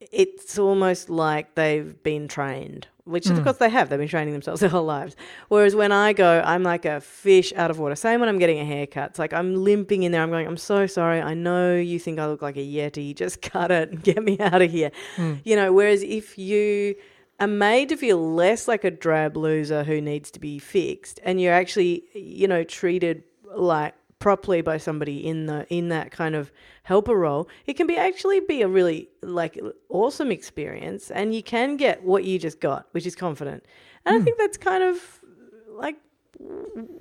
it's 0.00 0.58
almost 0.58 1.08
like 1.08 1.54
they've 1.54 2.02
been 2.02 2.28
trained, 2.28 2.86
which 3.06 3.24
mm. 3.24 3.38
of 3.38 3.44
course 3.44 3.56
they 3.56 3.70
have. 3.70 3.88
They've 3.88 3.98
been 3.98 4.08
training 4.08 4.32
themselves 4.32 4.60
their 4.62 4.68
whole 4.68 4.84
lives. 4.84 5.16
Whereas 5.48 5.74
when 5.74 5.92
I 5.92 6.12
go, 6.12 6.42
I'm 6.44 6.62
like 6.62 6.84
a 6.84 7.00
fish 7.00 7.52
out 7.54 7.70
of 7.70 7.78
water. 7.78 7.94
Same 7.94 8.20
when 8.20 8.28
I'm 8.28 8.38
getting 8.38 8.58
a 8.58 8.64
haircut. 8.64 9.10
It's 9.10 9.18
like 9.18 9.32
I'm 9.32 9.54
limping 9.54 10.02
in 10.02 10.12
there. 10.12 10.22
I'm 10.22 10.30
going, 10.30 10.46
I'm 10.46 10.56
so 10.56 10.86
sorry. 10.86 11.20
I 11.22 11.34
know 11.34 11.76
you 11.76 11.98
think 11.98 12.18
I 12.18 12.26
look 12.26 12.42
like 12.42 12.56
a 12.56 12.66
Yeti. 12.66 13.14
Just 13.16 13.40
cut 13.40 13.70
it 13.70 13.90
and 13.90 14.02
get 14.02 14.22
me 14.22 14.38
out 14.40 14.60
of 14.60 14.70
here. 14.70 14.90
Mm. 15.16 15.40
You 15.44 15.56
know, 15.56 15.72
whereas 15.72 16.02
if 16.02 16.36
you 16.36 16.96
are 17.38 17.46
made 17.46 17.88
to 17.90 17.96
feel 17.96 18.34
less 18.34 18.66
like 18.66 18.84
a 18.84 18.90
drab 18.90 19.36
loser 19.36 19.84
who 19.84 20.00
needs 20.00 20.30
to 20.32 20.40
be 20.40 20.58
fixed 20.58 21.20
and 21.22 21.40
you're 21.40 21.52
actually, 21.52 22.04
you 22.14 22.48
know, 22.48 22.64
treated 22.64 23.22
like 23.54 23.94
properly 24.18 24.62
by 24.62 24.78
somebody 24.78 25.24
in 25.26 25.46
the 25.46 25.66
in 25.68 25.88
that 25.88 26.10
kind 26.10 26.34
of 26.34 26.50
helper 26.84 27.14
role 27.14 27.48
it 27.66 27.74
can 27.74 27.86
be 27.86 27.96
actually 27.96 28.40
be 28.40 28.62
a 28.62 28.68
really 28.68 29.08
like 29.22 29.60
awesome 29.90 30.30
experience 30.30 31.10
and 31.10 31.34
you 31.34 31.42
can 31.42 31.76
get 31.76 32.02
what 32.02 32.24
you 32.24 32.38
just 32.38 32.60
got 32.60 32.86
which 32.92 33.06
is 33.06 33.14
confident. 33.14 33.64
And 34.04 34.14
i 34.14 34.18
hmm. 34.18 34.24
think 34.24 34.38
that's 34.38 34.56
kind 34.56 34.82
of 34.82 35.20
like 35.68 35.96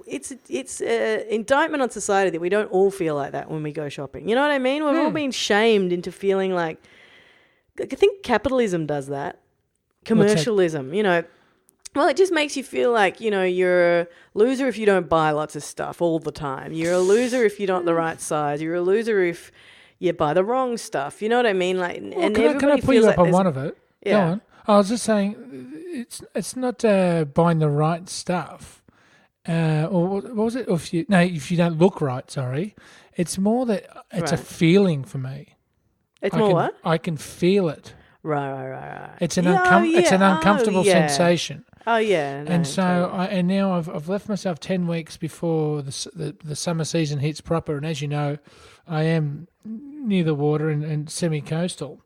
it's 0.08 0.34
it's 0.50 0.82
an 0.82 1.22
indictment 1.30 1.82
on 1.82 1.90
society 1.90 2.30
that 2.30 2.42
we 2.42 2.50
don't 2.50 2.72
all 2.72 2.92
feel 2.92 3.16
like 3.16 3.32
that 3.32 3.50
when 3.50 3.64
we 3.64 3.72
go 3.72 3.90
shopping. 3.90 4.28
You 4.28 4.36
know 4.36 4.42
what 4.42 4.52
i 4.52 4.60
mean? 4.60 4.84
We've 4.84 4.98
all 4.98 5.08
hmm. 5.08 5.14
been 5.14 5.32
shamed 5.32 5.94
into 5.94 6.12
feeling 6.12 6.54
like 6.54 6.82
i 7.80 7.86
think 7.86 8.24
capitalism 8.24 8.86
does 8.86 9.08
that? 9.08 9.40
Commercialism 10.04 10.94
you 10.94 11.02
know 11.02 11.24
well, 11.96 12.08
it 12.08 12.18
just 12.18 12.32
makes 12.34 12.56
you 12.58 12.64
feel 12.64 12.92
like, 12.92 13.22
you 13.22 13.32
know, 13.32 13.44
you're 13.44 14.02
a 14.02 14.08
loser 14.34 14.68
if 14.68 14.78
you 14.78 14.86
don't 14.86 15.08
buy 15.10 15.32
lots 15.32 15.56
of 15.56 15.64
stuff 15.64 16.02
all 16.02 16.20
the 16.20 16.32
time. 16.32 16.74
You're 16.74 16.94
a 16.94 17.00
loser 17.00 17.44
if 17.44 17.60
you're 17.60 17.68
not 17.68 17.86
the 17.86 17.94
right 17.96 18.20
size. 18.20 18.62
You're 18.62 18.76
a 18.76 18.82
loser 18.82 19.24
if 19.24 19.52
you 20.00 20.12
buy 20.14 20.34
the 20.34 20.44
wrong 20.44 20.78
stuff. 20.78 21.22
You 21.22 21.30
know 21.30 21.38
what 21.38 21.46
I 21.46 21.54
mean? 21.54 21.78
Like, 21.80 22.02
Well, 22.02 22.26
and 22.26 22.36
can, 22.36 22.48
I, 22.56 22.60
can 22.60 22.72
I 22.72 22.80
put 22.82 22.96
you 22.96 23.02
like 23.02 23.18
up 23.18 23.20
on 23.26 23.32
one 23.32 23.48
of 23.48 23.58
it? 23.58 23.78
Yeah. 24.06 24.12
Go 24.12 24.18
Yeah. 24.18 24.32
on. 24.32 24.42
I 24.68 24.78
was 24.78 24.90
just 24.90 25.04
saying, 25.04 25.36
it's 25.94 26.24
it's 26.34 26.56
not 26.56 26.84
uh, 26.84 27.26
buying 27.26 27.60
the 27.60 27.70
right 27.70 28.10
stuff, 28.10 28.82
uh, 29.48 29.88
or 29.92 30.08
what 30.08 30.36
was 30.36 30.56
it? 30.56 30.68
Or 30.68 30.76
if 30.78 30.92
you 30.92 31.06
no, 31.08 31.20
if 31.20 31.52
you 31.52 31.58
don't 31.58 31.78
look 31.78 32.02
right, 32.02 32.30
sorry, 32.32 32.76
it's 33.16 33.38
more 33.38 33.68
that 33.68 33.86
it's 34.12 34.32
a 34.32 34.38
feeling 34.38 35.04
for 35.04 35.20
me. 35.20 35.56
It's 36.20 36.36
I 36.36 36.40
more 36.40 36.48
can, 36.48 36.56
what? 36.56 36.78
I 36.84 36.98
can 36.98 37.16
feel 37.16 37.70
it. 37.70 37.94
Right, 38.24 38.52
right, 38.52 38.70
right, 38.70 39.02
right. 39.02 39.18
It's 39.22 39.38
an 39.38 39.46
Yeah, 39.46 39.58
uncom- 39.64 39.96
it's 40.00 40.12
an 40.12 40.22
yeah, 40.22 40.32
oh, 40.34 40.36
uncomfortable 40.38 40.84
yeah. 40.84 41.06
sensation. 41.08 41.64
Oh 41.88 41.98
yeah. 41.98 42.44
no, 42.44 42.52
and 42.52 42.68
so 42.68 42.82
totally. 42.84 43.20
I, 43.20 43.26
and 43.28 43.48
now 43.48 43.74
I've 43.74 43.90
I've 43.90 44.10
left 44.10 44.28
myself 44.30 44.60
ten 44.60 44.88
weeks 44.88 45.18
before 45.18 45.82
the, 45.82 46.10
the 46.16 46.36
the 46.44 46.56
summer 46.56 46.84
season 46.84 47.20
hits 47.20 47.42
proper. 47.42 47.78
And 47.78 47.86
as 47.86 48.02
you 48.02 48.08
know, 48.08 48.38
I 48.88 49.04
am 49.04 49.48
near 49.64 50.24
the 50.24 50.36
water 50.36 50.70
and, 50.70 50.84
and 50.84 51.10
semi-coastal. 51.10 52.00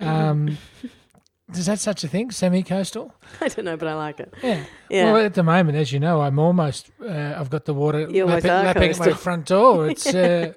Um, 0.00 0.58
is 1.54 1.66
that 1.66 1.78
such 1.78 2.02
a 2.04 2.08
thing? 2.08 2.30
Semi-coastal? 2.30 3.14
I 3.40 3.48
don't 3.48 3.64
know, 3.64 3.76
but 3.76 3.88
I 3.88 3.94
like 3.94 4.20
it. 4.20 4.34
Yeah. 4.42 4.64
Yeah. 4.88 5.12
Well, 5.12 5.24
at 5.24 5.34
the 5.34 5.42
moment, 5.42 5.78
as 5.78 5.92
you 5.92 6.00
know, 6.00 6.20
I'm 6.20 6.38
almost. 6.38 6.90
Uh, 7.00 7.34
I've 7.36 7.50
got 7.50 7.64
the 7.64 7.74
water 7.74 8.08
You 8.10 8.26
lapping, 8.26 8.50
lapping 8.50 8.90
at 8.90 8.98
my 8.98 9.12
front 9.12 9.46
door. 9.46 9.88
It's. 9.90 10.06
Uh, 10.06 10.52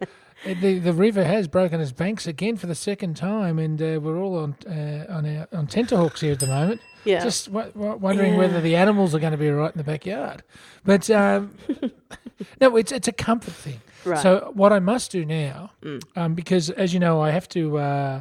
The, 0.45 0.77
the 0.77 0.93
river 0.93 1.23
has 1.23 1.47
broken 1.47 1.81
its 1.81 1.91
banks 1.91 2.27
again 2.27 2.57
for 2.57 2.67
the 2.67 2.75
second 2.75 3.17
time, 3.17 3.57
and 3.57 3.81
uh, 3.81 3.99
we're 3.99 4.19
all 4.19 4.37
on 4.37 4.55
uh, 4.67 5.05
on 5.09 5.25
our, 5.25 5.47
on 5.51 5.65
tenterhooks 5.65 6.21
here 6.21 6.33
at 6.33 6.39
the 6.39 6.45
moment. 6.45 6.79
Yeah. 7.07 7.23
Just 7.23 7.51
w- 7.51 7.71
w- 7.71 7.95
wondering 7.97 8.33
Yeah. 8.33 8.39
whether 8.39 8.61
the 8.61 8.75
animals 8.75 9.15
are 9.15 9.19
going 9.19 9.31
to 9.31 9.37
be 9.37 9.49
right 9.49 9.71
in 9.71 9.77
the 9.77 9.83
backyard. 9.83 10.43
But 10.83 11.09
um, 11.09 11.55
no, 12.61 12.75
it's 12.75 12.91
it's 12.91 13.07
a 13.07 13.11
comfort 13.13 13.53
thing. 13.53 13.79
right. 14.05 14.19
So 14.21 14.51
what 14.53 14.71
I 14.73 14.79
must 14.79 15.11
do 15.11 15.25
now, 15.25 15.71
Mm. 15.81 16.01
um, 16.15 16.33
because 16.35 16.69
as 16.69 16.93
you 16.93 16.99
know, 16.99 17.21
I 17.21 17.31
have 17.31 17.47
to. 17.49 17.77
Uh, 17.77 18.19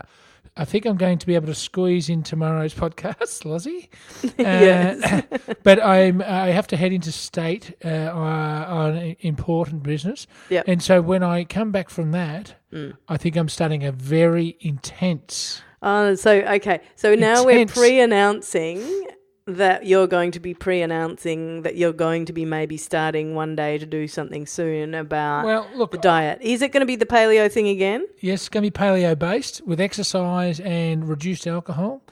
I 0.58 0.64
think 0.64 0.86
I'm 0.86 0.96
going 0.96 1.18
to 1.18 1.26
be 1.26 1.34
able 1.34 1.48
to 1.48 1.54
squeeze 1.54 2.08
in 2.08 2.22
tomorrow's 2.22 2.72
podcast, 2.82 3.44
Lozzie. 3.44 3.90
Uh, 4.24 4.30
Yes. 4.38 5.24
but 5.62 5.82
I'm. 5.84 6.22
I 6.22 6.46
have 6.52 6.66
to 6.68 6.76
head 6.78 6.92
into 6.92 7.12
state 7.12 7.74
uh, 7.84 8.10
on 8.14 9.16
important 9.20 9.82
business. 9.82 10.26
Yep. 10.48 10.64
And 10.66 10.82
so 10.82 11.02
when 11.02 11.22
I 11.22 11.44
come 11.44 11.72
back 11.72 11.90
from 11.90 12.12
that, 12.12 12.54
Mm. 12.72 12.94
I 13.08 13.16
think 13.16 13.36
I'm 13.36 13.48
starting 13.48 13.84
a 13.84 13.92
very 13.92 14.56
intense. 14.60 15.62
Oh, 15.82 16.14
so 16.14 16.32
okay. 16.32 16.80
So 16.94 17.14
now 17.14 17.44
we're 17.44 17.66
pre-announcing 17.66 19.06
that 19.46 19.86
you're 19.86 20.08
going 20.08 20.32
to 20.32 20.40
be 20.40 20.54
pre-announcing 20.54 21.62
that 21.62 21.76
you're 21.76 21.92
going 21.92 22.24
to 22.24 22.32
be 22.32 22.44
maybe 22.44 22.76
starting 22.76 23.34
one 23.34 23.54
day 23.54 23.78
to 23.78 23.86
do 23.86 24.08
something 24.08 24.44
soon 24.44 24.92
about 24.94 25.44
Well, 25.44 25.68
look, 25.74 25.92
the 25.92 25.98
diet. 25.98 26.40
Is 26.42 26.62
it 26.62 26.72
going 26.72 26.80
to 26.80 26.86
be 26.86 26.96
the 26.96 27.06
paleo 27.06 27.50
thing 27.50 27.68
again? 27.68 28.06
Yes, 28.20 28.40
it's 28.42 28.48
going 28.48 28.64
to 28.64 28.70
be 28.70 28.76
paleo 28.76 29.16
based 29.16 29.64
with 29.66 29.80
exercise 29.80 30.58
and 30.60 31.08
reduced 31.08 31.46
alcohol. 31.46 32.02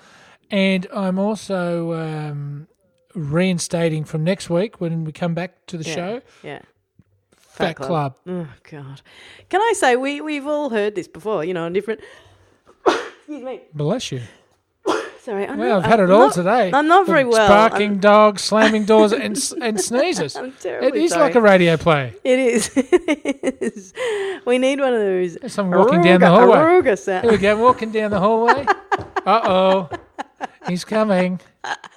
And 0.50 0.86
I'm 0.94 1.18
also 1.18 1.92
um, 1.94 2.68
reinstating 3.14 4.04
from 4.04 4.22
next 4.22 4.48
week 4.48 4.80
when 4.80 5.04
we 5.04 5.10
come 5.10 5.34
back 5.34 5.66
to 5.66 5.76
the 5.76 5.84
Yeah. 5.88 5.94
show 5.94 6.20
Yeah. 6.42 6.60
Fat, 7.36 7.76
Club. 7.76 8.16
Oh 8.26 8.48
God. 8.68 9.00
Can 9.48 9.60
I 9.60 9.72
say 9.76 9.94
we 9.94 10.20
we've 10.20 10.46
all 10.46 10.70
heard 10.70 10.96
this 10.96 11.06
before? 11.06 11.44
You 11.44 11.54
know, 11.54 11.64
on 11.64 11.72
different. 11.72 12.00
Excuse 13.26 13.42
me. 13.42 13.60
Bless 13.72 14.12
you. 14.12 14.20
Sorry. 15.22 15.46
I'm 15.46 15.56
Well, 15.56 15.80
not, 15.80 15.84
I've 15.86 15.90
had 15.90 16.00
I'm 16.00 16.10
it 16.10 16.12
all 16.12 16.26
not- 16.26 16.34
today. 16.34 16.70
I'm 16.74 16.86
not 16.86 17.06
very 17.06 17.24
well. 17.24 17.48
Barking 17.48 17.92
I'm- 17.92 17.98
dogs, 18.00 18.42
slamming 18.42 18.84
doors, 18.84 19.12
and 19.14 19.38
and 19.62 19.80
sneezes. 19.80 20.36
I'm 20.36 20.52
terribly 20.52 21.04
is 21.04 21.12
sorry. 21.12 21.22
like 21.24 21.34
a 21.34 21.40
radio 21.40 21.78
play. 21.78 22.12
It 22.22 22.38
is. 22.38 22.70
it 22.76 23.58
is. 23.62 23.94
We 24.44 24.58
need 24.58 24.80
one 24.80 24.92
of 24.92 25.00
those. 25.00 25.36
There's 25.36 25.54
someone 25.54 25.78
walking 25.78 26.02
down 26.02 26.20
the 26.20 26.26
hallway. 26.26 26.58
Aruga 26.58 27.22
Here 27.22 27.30
we 27.30 27.38
go, 27.38 27.56
walking 27.56 27.90
down 27.90 28.10
the 28.10 28.20
hallway. 28.20 28.66
Uh 29.24 29.40
oh, 29.44 29.88
he's 30.68 30.84
coming. 30.84 31.40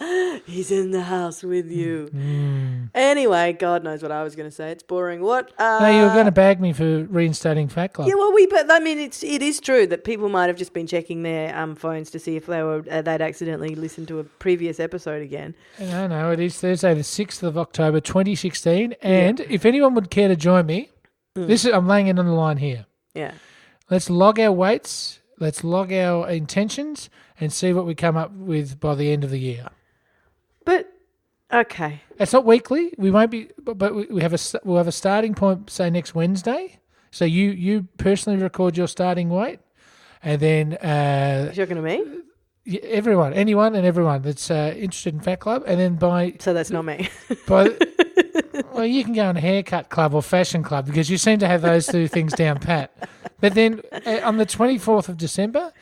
He's 0.46 0.70
in 0.70 0.90
the 0.90 1.02
house 1.02 1.42
with 1.42 1.70
you. 1.70 2.08
Mm. 2.14 2.90
Anyway, 2.94 3.52
God 3.52 3.84
knows 3.84 4.02
what 4.02 4.10
I 4.10 4.22
was 4.22 4.34
going 4.34 4.48
to 4.48 4.54
say. 4.54 4.70
It's 4.70 4.82
boring. 4.82 5.20
What? 5.20 5.52
Uh, 5.58 5.78
No, 5.82 5.90
you 5.90 6.02
were 6.06 6.14
going 6.14 6.24
to 6.26 6.32
bag 6.32 6.60
me 6.60 6.72
for 6.72 7.04
reinstating 7.04 7.68
Fat 7.68 7.92
Club. 7.92 8.08
Yeah, 8.08 8.14
well, 8.14 8.32
we. 8.32 8.46
But 8.46 8.70
I 8.70 8.78
mean, 8.80 8.98
it's 8.98 9.22
it 9.22 9.42
is 9.42 9.60
true 9.60 9.86
that 9.88 10.04
people 10.04 10.28
might 10.28 10.46
have 10.46 10.56
just 10.56 10.72
been 10.72 10.86
checking 10.86 11.22
their 11.22 11.56
um 11.56 11.74
phones 11.76 12.10
to 12.10 12.18
see 12.18 12.36
if 12.36 12.46
they 12.46 12.62
were 12.62 12.84
uh, 12.90 13.02
they'd 13.02 13.20
accidentally 13.20 13.74
listened 13.74 14.08
to 14.08 14.18
a 14.18 14.24
previous 14.24 14.80
episode 14.80 15.22
again. 15.22 15.54
No, 15.78 16.06
no, 16.06 16.30
it 16.32 16.40
is 16.40 16.58
Thursday, 16.58 16.94
the 16.94 17.04
sixth 17.04 17.42
of 17.42 17.58
October, 17.58 18.00
twenty 18.00 18.34
sixteen. 18.34 18.94
And 19.02 19.40
if 19.40 19.66
anyone 19.66 19.94
would 19.94 20.10
care 20.10 20.28
to 20.28 20.36
join 20.36 20.66
me, 20.66 20.90
Mm. 21.36 21.46
this 21.46 21.64
is 21.64 21.72
I'm 21.72 21.86
laying 21.86 22.08
it 22.08 22.18
on 22.18 22.26
the 22.26 22.32
line 22.32 22.56
here. 22.56 22.86
Yeah. 23.14 23.34
Let's 23.88 24.10
log 24.10 24.40
our 24.40 24.50
weights, 24.50 25.20
let's 25.38 25.62
log 25.62 25.92
our 25.92 26.28
intentions, 26.28 27.08
and 27.38 27.52
see 27.52 27.72
what 27.72 27.86
we 27.86 27.94
come 27.94 28.16
up 28.16 28.32
with 28.32 28.80
by 28.80 28.96
the 28.96 29.12
end 29.12 29.22
of 29.22 29.30
the 29.30 29.38
year. 29.38 29.68
Okay. 31.52 32.00
It's 32.18 32.32
not 32.32 32.44
weekly. 32.44 32.92
We 32.96 33.10
won't 33.10 33.30
be, 33.30 33.48
but, 33.62 33.78
but 33.78 33.94
we 33.94 34.06
we 34.06 34.22
have 34.22 34.34
a 34.34 34.38
we'll 34.64 34.76
have 34.78 34.88
a 34.88 34.92
starting 34.92 35.34
point. 35.34 35.70
Say 35.70 35.90
next 35.90 36.14
Wednesday. 36.14 36.78
So 37.10 37.24
you 37.24 37.50
you 37.50 37.88
personally 37.96 38.40
record 38.40 38.76
your 38.76 38.86
starting 38.86 39.28
weight, 39.30 39.58
and 40.22 40.40
then 40.40 40.74
uh, 40.74 41.52
You're 41.54 41.66
going 41.66 41.76
to 41.76 41.82
me, 41.82 42.78
everyone, 42.82 43.32
anyone, 43.32 43.74
and 43.74 43.84
everyone 43.84 44.22
that's 44.22 44.50
uh, 44.50 44.74
interested 44.76 45.14
in 45.14 45.20
Fat 45.20 45.40
Club, 45.40 45.64
and 45.66 45.80
then 45.80 45.96
by 45.96 46.34
so 46.38 46.54
that's 46.54 46.70
not 46.70 46.84
me. 46.84 47.08
by 47.46 47.70
well, 48.72 48.86
you 48.86 49.04
can 49.04 49.14
go 49.14 49.24
on 49.24 49.36
haircut 49.36 49.88
club 49.88 50.14
or 50.14 50.22
fashion 50.22 50.62
club 50.62 50.86
because 50.86 51.10
you 51.10 51.18
seem 51.18 51.38
to 51.38 51.48
have 51.48 51.62
those 51.62 51.86
two 51.86 52.08
things 52.08 52.32
down 52.32 52.58
pat. 52.58 52.92
But 53.40 53.54
then 53.54 53.80
uh, 54.06 54.20
on 54.22 54.36
the 54.36 54.46
twenty 54.46 54.78
fourth 54.78 55.08
of 55.08 55.16
December, 55.16 55.72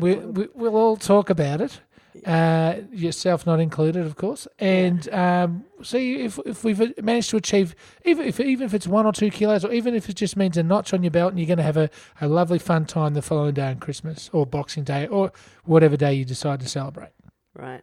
we, 0.00 0.14
we 0.14 0.48
we'll 0.54 0.76
all 0.76 0.96
talk 0.96 1.30
about 1.30 1.60
it. 1.60 1.80
Uh, 2.24 2.80
yourself 2.92 3.46
not 3.46 3.60
included, 3.60 4.04
of 4.04 4.16
course, 4.16 4.48
and 4.58 5.08
um, 5.12 5.64
see 5.82 6.22
if 6.22 6.38
if 6.46 6.64
we've 6.64 6.78
managed 7.02 7.30
to 7.30 7.36
achieve 7.36 7.74
even 8.04 8.26
if 8.26 8.40
even 8.40 8.66
if 8.66 8.74
it's 8.74 8.86
one 8.86 9.06
or 9.06 9.12
two 9.12 9.30
kilos, 9.30 9.64
or 9.64 9.72
even 9.72 9.94
if 9.94 10.08
it 10.08 10.14
just 10.14 10.36
means 10.36 10.56
a 10.56 10.62
notch 10.62 10.92
on 10.92 11.02
your 11.02 11.10
belt, 11.10 11.30
and 11.32 11.38
you're 11.38 11.46
going 11.46 11.58
to 11.58 11.62
have 11.62 11.76
a, 11.76 11.90
a 12.20 12.28
lovely 12.28 12.58
fun 12.58 12.84
time 12.84 13.14
the 13.14 13.22
following 13.22 13.54
day 13.54 13.68
on 13.68 13.78
Christmas 13.78 14.30
or 14.32 14.46
Boxing 14.46 14.84
Day 14.84 15.06
or 15.06 15.32
whatever 15.64 15.96
day 15.96 16.14
you 16.14 16.24
decide 16.24 16.60
to 16.60 16.68
celebrate. 16.68 17.10
Right. 17.54 17.82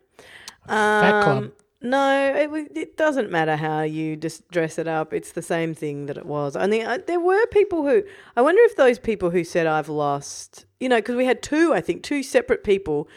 Fat 0.68 1.24
Club. 1.24 1.38
Um, 1.38 1.52
No, 1.82 2.34
it, 2.36 2.72
it 2.76 2.98
doesn't 2.98 3.30
matter 3.30 3.56
how 3.58 3.82
you 3.82 4.16
just 4.16 4.50
dress 4.50 4.80
it 4.80 4.88
up. 4.88 5.14
It's 5.14 5.34
the 5.34 5.44
same 5.44 5.76
thing 5.76 6.08
that 6.08 6.18
it 6.18 6.26
was. 6.26 6.56
Only 6.56 6.82
uh, 6.82 6.98
there 7.06 7.20
were 7.20 7.46
people 7.48 7.84
who. 7.84 8.04
I 8.36 8.42
wonder 8.42 8.62
if 8.64 8.76
those 8.76 8.98
people 8.98 9.30
who 9.30 9.44
said 9.44 9.68
I've 9.68 9.90
lost, 9.90 10.66
you 10.80 10.90
know, 10.90 10.96
because 10.96 11.16
we 11.16 11.26
had 11.26 11.44
two, 11.44 11.74
I 11.74 11.82
think, 11.82 12.02
two 12.02 12.24
separate 12.24 12.64
people 12.64 13.08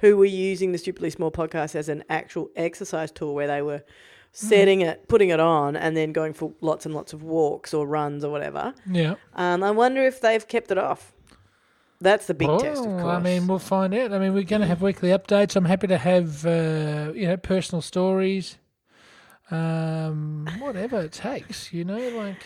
who 0.00 0.16
were 0.16 0.24
using 0.24 0.72
the 0.72 0.78
Stupidly 0.78 1.10
Small 1.10 1.30
podcast 1.30 1.74
as 1.74 1.88
an 1.88 2.04
actual 2.08 2.50
exercise 2.56 3.10
tool 3.10 3.34
where 3.34 3.46
they 3.46 3.62
were 3.62 3.82
setting 4.32 4.82
it, 4.82 5.08
putting 5.08 5.30
it 5.30 5.40
on, 5.40 5.76
and 5.76 5.96
then 5.96 6.12
going 6.12 6.34
for 6.34 6.52
lots 6.60 6.84
and 6.84 6.94
lots 6.94 7.12
of 7.14 7.22
walks 7.22 7.72
or 7.72 7.86
runs 7.86 8.22
or 8.22 8.30
whatever. 8.30 8.74
Yeah. 8.90 9.14
Um, 9.34 9.62
I 9.62 9.70
wonder 9.70 10.02
if 10.02 10.20
they've 10.20 10.46
kept 10.46 10.70
it 10.70 10.78
off. 10.78 11.12
That's 11.98 12.26
the 12.26 12.34
big 12.34 12.50
test, 12.58 12.84
of 12.84 12.90
course. 12.90 13.04
I 13.04 13.20
mean, 13.20 13.46
we'll 13.46 13.58
find 13.58 13.94
out. 13.94 14.12
I 14.12 14.18
mean, 14.18 14.34
we're 14.34 14.42
going 14.42 14.60
to 14.60 14.66
have 14.66 14.82
weekly 14.82 15.08
updates. 15.08 15.56
I'm 15.56 15.64
happy 15.64 15.86
to 15.86 15.96
have, 15.96 16.44
uh, 16.44 17.12
you 17.14 17.26
know, 17.26 17.38
personal 17.38 17.80
stories, 17.80 18.58
um, 19.50 20.46
whatever 20.58 21.00
it 21.00 21.12
takes. 21.12 21.72
You 21.72 21.86
know, 21.86 22.08
like 22.10 22.44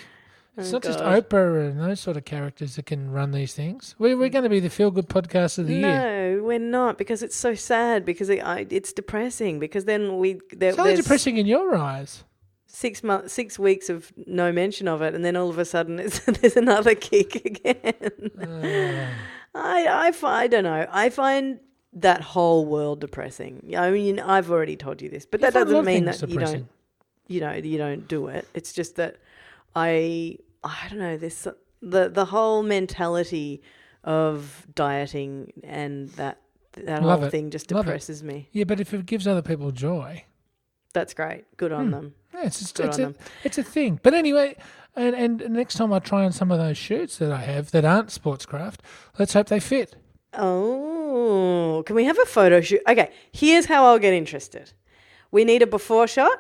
it's 0.61 0.69
Oh, 0.69 0.73
not 0.73 0.83
just 0.83 0.99
Oprah 1.01 1.71
and 1.71 1.81
those 1.81 2.01
sort 2.01 2.17
of 2.17 2.25
characters 2.25 2.77
that 2.77 2.87
can 2.87 3.11
run 3.11 3.33
these 3.33 3.53
things. 3.55 3.95
We're 3.99 4.17
we're 4.17 4.29
going 4.29 4.45
to 4.45 4.51
be 4.51 4.61
the 4.61 4.71
feel 4.71 4.91
good 4.91 5.09
podcast 5.09 5.59
of 5.59 5.67
the 5.67 5.75
year. 5.75 6.37
No, 6.39 6.43
we're 6.45 6.59
not 6.59 6.99
because 6.99 7.23
it's 7.23 7.37
so 7.37 7.55
sad 7.55 8.05
because 8.05 8.29
it, 8.29 8.41
I, 8.45 8.67
it's 8.71 8.93
depressing 8.93 9.59
because 9.59 9.85
then 9.87 10.19
we 10.19 10.41
there, 10.53 10.71
It's 10.71 10.79
only 10.79 10.97
depressing 10.97 11.37
in 11.39 11.47
your 11.47 11.77
eyes. 11.77 12.25
six 12.67 13.03
months 13.03 13.33
six 13.33 13.59
weeks 13.59 13.89
of 13.91 14.13
no 14.27 14.53
mention 14.53 14.87
of 14.89 15.03
it 15.03 15.13
and 15.15 15.25
then 15.25 15.35
all 15.37 15.51
of 15.51 15.59
a 15.59 15.65
sudden 15.65 15.99
it's, 15.99 16.21
there's 16.41 16.57
another 16.57 16.95
kick 16.95 17.35
again. 17.45 18.31
Uh, 18.41 19.07
I 19.55 20.13
I 20.13 20.13
I 20.43 20.47
don't 20.47 20.65
know. 20.65 20.87
I 20.91 21.11
find 21.11 21.59
that 21.93 22.21
whole 22.21 22.67
world 22.67 23.01
depressing. 23.01 23.75
I 23.77 23.91
mean, 23.91 24.21
I've 24.21 24.49
already 24.49 24.77
told 24.77 25.03
you 25.03 25.09
this, 25.09 25.27
but 25.27 25.41
You 25.41 25.51
that 25.51 25.55
doesn't 25.55 25.85
mean 25.85 26.05
that 26.05 26.23
you 26.29 26.39
don't 26.39 26.69
you 27.27 27.41
know 27.41 27.53
you 27.53 27.79
don't 27.79 28.07
do 28.07 28.29
it. 28.29 28.47
It's 28.55 28.73
just 28.73 28.95
that 28.97 29.17
I 29.75 30.37
I 30.65 30.87
don't 30.89 30.99
know 30.99 31.17
this 31.17 31.47
the 31.83 32.09
the 32.09 32.27
whole 32.27 32.63
mentality 32.63 33.63
of 34.05 34.67
dieting 34.75 35.53
and 35.65 36.09
that 36.11 36.41
that 36.73 37.03
Love 37.03 37.21
whole 37.21 37.29
it. 37.29 37.31
thing 37.31 37.51
just 37.51 37.71
Love 37.71 37.85
it. 37.87 37.89
depresses 37.89 38.23
me. 38.23 38.49
yeah, 38.53 38.65
but 38.65 38.81
if 38.81 38.93
it 38.95 39.05
gives 39.07 39.27
other 39.27 39.43
people 39.43 39.71
joy, 39.73 40.25
That's 40.93 41.15
great. 41.15 41.45
Good 41.57 41.73
on 41.73 41.87
Hmm. 41.87 41.91
them. 41.93 42.15
yeah, 42.35 42.47
it's 42.47 42.59
just, 42.61 42.75
Good 42.77 42.87
it's 42.87 42.99
on 42.99 43.03
a 43.05 43.07
them. 43.09 43.17
it's 43.45 43.59
a 43.59 43.63
thing. 43.63 44.01
But 44.03 44.15
anyway. 44.15 44.57
And, 44.97 45.15
and 45.15 45.51
next 45.51 45.75
time 45.77 45.93
I 45.93 46.01
try 46.01 46.25
on 46.25 46.33
some 46.33 46.51
of 46.51 46.59
those 46.59 46.77
shirts 46.77 47.17
that 47.19 47.31
I 47.31 47.43
have 47.43 47.71
that 47.71 47.85
aren't 47.85 48.09
sportscraft, 48.09 48.79
let's 49.21 49.35
hope 49.35 49.47
they 49.47 49.61
fit. 49.61 49.95
Oh, 50.37 51.85
can 51.87 51.95
we 51.95 52.05
have 52.07 52.19
a 52.19 52.25
photo 52.27 52.61
shoot? 52.61 52.81
Okay, 52.89 53.13
here's 53.31 53.67
how 53.67 53.85
I'll 53.85 54.01
get 54.01 54.13
interested. 54.15 54.73
We 55.31 55.45
need 55.45 55.63
a 55.63 55.67
before 55.69 56.09
shot. 56.09 56.37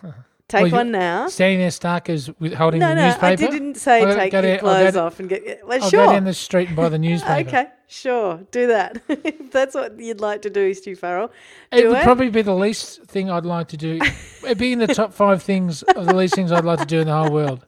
Take 0.46 0.64
Well, 0.64 0.72
one 0.72 0.90
now. 0.90 1.28
Standing 1.28 1.60
there 1.60 1.70
stark 1.70 2.10
as 2.10 2.30
with 2.38 2.52
holding 2.52 2.80
No, 2.80 2.90
the 2.90 2.94
no, 2.96 3.06
newspaper. 3.06 3.26
I 3.26 3.50
didn't 3.50 3.76
say 3.76 4.02
I'll 4.04 4.14
take 4.14 4.32
your 4.32 4.42
down- 4.42 4.58
clothes 4.58 4.92
go- 4.92 5.06
off 5.06 5.18
and 5.18 5.28
get. 5.28 5.66
Well, 5.66 5.82
I'll 5.82 5.88
sure. 5.90 6.06
go 6.06 6.12
down 6.12 6.24
the 6.24 6.34
street 6.34 6.68
and 6.68 6.76
buy 6.76 6.90
the 6.90 6.98
newspaper. 7.08 7.48
Okay, 7.48 7.66
sure. 7.88 8.40
Do 8.50 8.66
that. 8.66 9.00
if 9.08 9.50
that's 9.52 9.74
what 9.74 9.98
you'd 9.98 10.20
like 10.20 10.42
to 10.42 10.50
do, 10.50 10.74
Stu 10.74 10.96
Farrell. 10.96 11.32
It 11.72 11.88
would 11.88 11.96
it. 11.96 12.04
probably 12.04 12.28
be 12.28 12.42
the 12.42 12.54
least 12.54 13.04
thing 13.04 13.30
I'd 13.30 13.46
like 13.46 13.68
to 13.68 13.78
do. 13.78 13.98
It'd 14.44 14.58
be 14.58 14.72
in 14.74 14.80
the 14.80 14.86
top 14.86 15.14
five 15.14 15.42
things 15.42 15.82
of 15.82 16.04
the 16.04 16.14
least 16.14 16.34
things 16.34 16.52
I'd 16.52 16.64
like 16.64 16.80
to 16.80 16.84
do 16.86 17.00
in 17.00 17.06
the 17.06 17.14
whole 17.14 17.30
world. 17.30 17.64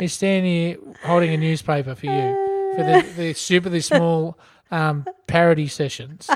Is 0.00 0.14
standing 0.14 0.50
here 0.50 0.76
holding 1.04 1.30
a 1.32 1.36
newspaper 1.36 1.94
for 1.94 2.06
you 2.06 2.72
for 2.74 2.82
the, 2.82 3.06
the 3.16 3.32
stupidly 3.34 3.80
small 3.82 4.38
um, 4.70 5.06
parody 5.26 5.68
sessions. 5.68 6.28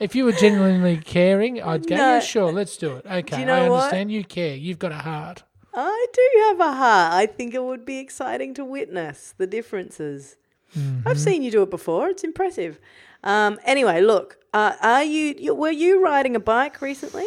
If 0.00 0.14
you 0.14 0.24
were 0.24 0.32
genuinely 0.32 0.96
caring, 0.96 1.62
I'd 1.62 1.86
go, 1.86 1.96
No. 1.96 2.14
yeah, 2.14 2.20
sure, 2.20 2.52
let's 2.52 2.76
do 2.76 2.96
it. 2.96 3.06
Okay, 3.06 3.40
you 3.40 3.46
know 3.46 3.54
I 3.54 3.68
what? 3.68 3.78
understand 3.84 4.12
you 4.12 4.24
care. 4.24 4.54
You've 4.54 4.78
got 4.78 4.92
a 4.92 4.96
heart. 4.96 5.42
I 5.74 6.06
do 6.12 6.28
have 6.48 6.60
a 6.60 6.72
heart. 6.72 7.14
I 7.14 7.26
think 7.26 7.54
it 7.54 7.62
would 7.62 7.84
be 7.84 7.98
exciting 7.98 8.52
to 8.54 8.64
witness 8.64 9.34
the 9.38 9.46
differences. 9.46 10.36
Mm-hmm. 10.76 11.08
I've 11.08 11.18
seen 11.18 11.42
you 11.42 11.50
do 11.50 11.62
it 11.62 11.70
before. 11.70 12.08
It's 12.08 12.24
impressive. 12.24 12.78
Um, 13.24 13.58
anyway, 13.64 14.00
look, 14.00 14.38
uh, 14.52 14.74
are 14.82 15.04
you, 15.04 15.34
you? 15.38 15.54
Were 15.54 15.70
you 15.70 16.02
riding 16.02 16.36
a 16.36 16.40
bike 16.40 16.82
recently? 16.82 17.24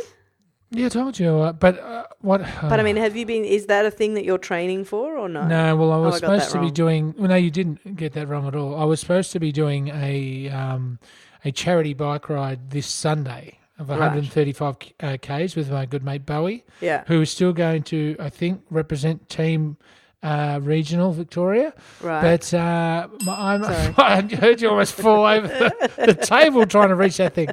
Yeah, 0.71 0.87
I 0.87 0.89
told 0.89 1.17
you. 1.19 1.37
Uh, 1.37 1.53
but 1.53 1.79
uh, 1.79 2.05
what? 2.19 2.41
But 2.61 2.79
I 2.79 2.83
mean, 2.83 2.97
have 2.97 3.15
you 3.15 3.25
been? 3.25 3.45
Is 3.45 3.67
that 3.67 3.85
a 3.85 3.91
thing 3.91 4.13
that 4.15 4.25
you're 4.25 4.37
training 4.37 4.83
for, 4.85 5.17
or 5.17 5.29
no? 5.29 5.47
No, 5.47 5.75
well, 5.75 5.91
I 5.93 5.97
was 5.97 6.15
I 6.15 6.19
got 6.19 6.27
that 6.33 6.41
supposed 6.41 6.51
to 6.51 6.57
be 6.57 6.65
wrong. 6.65 6.73
doing. 6.73 7.15
Well, 7.17 7.29
no, 7.29 7.35
you 7.35 7.51
didn't 7.51 7.95
get 7.95 8.13
that 8.13 8.27
wrong 8.27 8.47
at 8.47 8.55
all. 8.55 8.75
I 8.79 8.83
was 8.83 8.99
supposed 8.99 9.31
to 9.33 9.39
be 9.39 9.51
doing 9.51 9.87
a 9.89 10.49
um, 10.49 10.99
a 11.45 11.51
charity 11.51 11.93
bike 11.93 12.27
ride 12.27 12.71
this 12.71 12.87
Sunday 12.87 13.59
of 13.79 13.87
135 13.89 14.77
uh, 15.01 15.17
k's 15.21 15.55
with 15.55 15.71
my 15.71 15.85
good 15.85 16.03
mate 16.03 16.25
Bowie, 16.25 16.63
Yeah. 16.81 17.03
who 17.07 17.21
is 17.21 17.29
still 17.29 17.53
going 17.53 17.83
to, 17.83 18.15
I 18.19 18.29
think, 18.29 18.61
represent 18.69 19.29
Team 19.29 19.77
uh, 20.23 20.59
Regional 20.63 21.11
Victoria. 21.11 21.73
Right. 22.01 22.21
But 22.21 22.53
uh, 22.53 23.07
my, 23.25 23.53
I'm, 23.53 23.63
I 23.97 24.21
heard 24.35 24.59
you 24.61 24.69
almost 24.69 24.93
fall 24.95 25.25
over 25.25 25.47
the, 25.47 25.91
the 26.05 26.13
table 26.15 26.65
trying 26.65 26.89
to 26.89 26.95
reach 26.95 27.17
that 27.17 27.33
thing. 27.35 27.49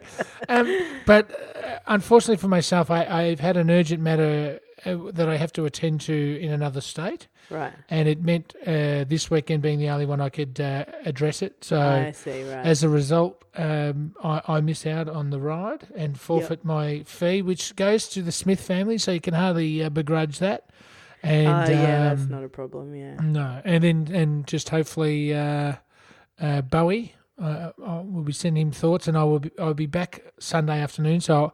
Um, 0.48 0.74
but 1.04 1.30
uh, 1.56 1.78
unfortunately 1.88 2.36
for 2.38 2.48
myself, 2.48 2.90
I, 2.90 3.04
I've 3.04 3.40
had 3.40 3.56
an 3.58 3.70
urgent 3.70 4.00
matter 4.00 4.58
that 4.84 5.28
I 5.28 5.36
have 5.36 5.52
to 5.54 5.64
attend 5.64 6.00
to 6.02 6.38
in 6.40 6.52
another 6.52 6.80
state 6.80 7.28
right. 7.50 7.72
and 7.88 8.08
it 8.08 8.22
meant 8.22 8.54
uh, 8.66 9.04
this 9.04 9.30
weekend 9.30 9.62
being 9.62 9.78
the 9.78 9.88
only 9.88 10.06
one 10.06 10.20
I 10.20 10.28
could 10.28 10.60
uh, 10.60 10.84
address 11.04 11.42
it. 11.42 11.64
So 11.64 11.80
I 11.80 12.10
see. 12.12 12.42
Right. 12.42 12.66
as 12.66 12.82
a 12.82 12.88
result, 12.88 13.44
um, 13.56 14.14
I, 14.22 14.42
I 14.48 14.60
miss 14.60 14.86
out 14.86 15.08
on 15.08 15.30
the 15.30 15.40
ride 15.40 15.88
and 15.94 16.18
forfeit 16.18 16.64
my 16.64 17.02
fee, 17.04 17.42
which 17.42 17.76
goes 17.76 18.08
to 18.08 18.22
the 18.22 18.32
Smith 18.32 18.60
family. 18.60 18.98
So 18.98 19.12
you 19.12 19.20
can 19.20 19.34
hardly 19.34 19.84
uh, 19.84 19.90
begrudge 19.90 20.38
that. 20.38 20.70
And 21.22 21.48
uh, 21.48 21.72
yeah, 21.72 22.08
that's 22.08 22.22
um, 22.22 22.30
not 22.30 22.44
a 22.44 22.48
problem. 22.48 22.94
Yeah. 22.94 23.14
no, 23.22 23.62
and 23.64 23.84
then 23.84 24.08
and 24.12 24.46
just 24.46 24.70
hopefully 24.70 25.32
uh, 25.34 25.74
uh, 26.40 26.62
Bowie. 26.62 27.14
Uh, 27.40 27.72
I 27.84 28.00
will 28.00 28.22
be 28.22 28.32
sending 28.32 28.66
him 28.68 28.72
thoughts, 28.72 29.08
and 29.08 29.16
I 29.16 29.24
will 29.24 29.38
be 29.38 29.50
I'll 29.58 29.72
be 29.72 29.86
back 29.86 30.22
Sunday 30.38 30.80
afternoon. 30.80 31.20
So 31.20 31.46
uh, 31.46 31.50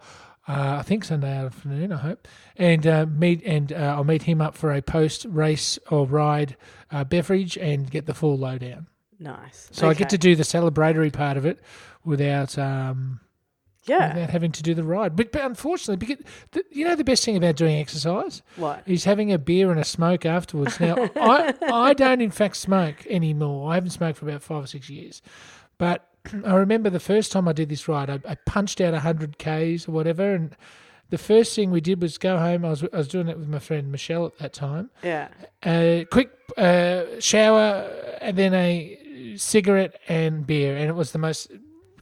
I 0.50 0.83
think 0.83 1.05
Sunday 1.05 1.31
afternoon. 1.37 1.93
I 1.93 1.97
hope, 1.99 2.26
and 2.57 2.87
uh, 2.87 3.07
meet 3.07 3.43
and 3.45 3.73
uh, 3.73 3.95
I'll 3.97 4.05
meet 4.05 4.23
him 4.23 4.40
up 4.40 4.55
for 4.57 4.73
a 4.73 4.81
post 4.81 5.26
race 5.28 5.78
or 5.90 6.07
ride 6.07 6.57
uh, 6.90 7.05
beverage 7.05 7.57
and 7.59 7.90
get 7.90 8.07
the 8.07 8.14
full 8.14 8.37
lowdown. 8.38 8.87
Nice. 9.21 9.69
So 9.73 9.88
I 9.88 9.95
get 9.95 10.09
to 10.11 10.19
do 10.19 10.35
the 10.37 10.45
celebratory 10.45 11.12
part 11.12 11.37
of 11.37 11.45
it 11.45 11.59
without 12.05 12.57
um, 12.59 13.21
Yeah. 13.85 14.14
without 14.14 14.31
having 14.31 14.52
to 14.52 14.62
do 14.62 14.75
the 14.75 14.85
ride. 14.85 15.17
But, 15.17 15.33
but 15.33 15.43
unfortunately, 15.45 15.97
because 15.97 16.25
the, 16.52 16.62
you 16.71 16.85
know 16.87 16.95
the 16.97 17.05
best 17.05 17.25
thing 17.25 17.37
about 17.37 17.57
doing 17.57 17.76
exercise 17.78 18.43
What? 18.57 18.83
is 18.87 19.05
having 19.05 19.33
a 19.33 19.38
beer 19.38 19.71
and 19.71 19.78
a 19.81 19.85
smoke 19.85 20.25
afterwards. 20.25 20.78
Now, 20.81 20.97
I 21.17 21.52
I 21.62 21.93
don't 21.95 22.21
in 22.23 22.31
fact 22.31 22.57
smoke 22.57 23.07
anymore. 23.09 23.71
I 23.71 23.75
haven't 23.75 23.90
smoked 23.90 24.19
for 24.19 24.26
about 24.28 24.43
five 24.43 24.64
or 24.64 24.67
six 24.67 24.88
years, 24.88 25.21
but 25.78 26.08
I 26.44 26.54
remember 26.54 26.90
the 26.90 27.00
first 27.00 27.32
time 27.32 27.49
I 27.49 27.52
did 27.52 27.68
this 27.68 27.88
ride, 27.88 28.11
I, 28.11 28.20
I 28.28 28.35
punched 28.47 28.80
out 28.80 28.94
hundred 28.94 29.38
k's 29.38 29.88
or 29.88 29.92
whatever, 29.92 30.35
and 30.35 30.56
the 31.11 31.18
first 31.18 31.54
thing 31.56 31.70
we 31.70 31.80
did 31.80 32.02
was 32.02 32.18
go 32.18 32.38
home. 32.38 32.64
I 32.64 32.70
was 32.70 32.82
I 32.85 32.97
was 32.97 33.08
doing 33.08 33.28
it 33.28 33.38
with 33.38 33.49
my 33.49 33.58
friend 33.58 33.90
Michelle 33.90 34.26
at 34.26 34.38
that 34.38 34.52
time. 34.52 34.90
Yeah. 35.02 35.28
A 35.64 36.06
quick 36.11 36.30
uh, 36.56 37.04
shower 37.20 37.90
and 38.20 38.37
then 38.37 38.54
a 38.54 39.35
cigarette 39.37 39.99
and 40.08 40.47
beer, 40.47 40.76
and 40.76 40.88
it 40.88 40.94
was 40.94 41.12
the 41.12 41.18
most 41.18 41.50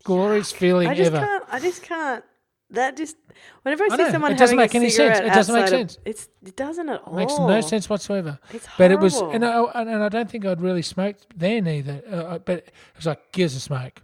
glorious 0.05 0.53
feeling 0.53 0.89
I 0.89 0.95
just 0.95 1.13
ever. 1.13 1.25
can't. 1.25 1.45
I 1.51 1.59
just 1.61 1.83
can't. 1.83 2.25
That 2.71 2.97
just 2.97 3.17
whenever 3.63 3.85
I 3.85 3.87
I 3.93 3.97
see 3.97 4.03
know, 4.03 4.11
someone 4.11 4.33
it 4.33 4.39
doesn't 4.39 4.59
having 4.59 4.65
make 4.65 4.75
a 4.75 4.77
any 4.79 4.91
sense. 4.91 5.19
It 5.21 5.33
doesn't 5.33 5.55
make 5.55 5.63
outside 5.65 5.81
of- 5.83 5.91
sense. 5.93 5.99
it's 6.05 6.29
it 6.45 6.57
doesn't 6.57 6.89
at 6.89 7.01
all. 7.03 7.15
Makes 7.15 7.39
no 7.39 7.61
sense 7.61 7.89
whatsoever. 7.89 8.41
It's 8.53 8.67
horrible. 8.67 8.77
But 8.79 8.91
it 8.91 8.99
was, 8.99 9.21
and 9.35 9.45
I, 9.45 9.63
and 9.83 10.03
I 10.03 10.09
don't 10.09 10.29
think 10.29 10.45
I'd 10.45 10.61
really 10.61 10.83
smoked 10.83 11.27
then 11.37 11.69
either. 11.69 12.03
Uh, 12.11 12.39
but 12.41 12.59
it 12.59 12.73
was 12.97 13.07
like, 13.07 13.31
gives 13.31 13.55
a 13.55 13.61
smoke. 13.61 14.03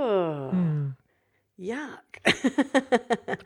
Oh, 0.00 0.50
Hmm. 0.50 0.88
yuck. 1.58 2.10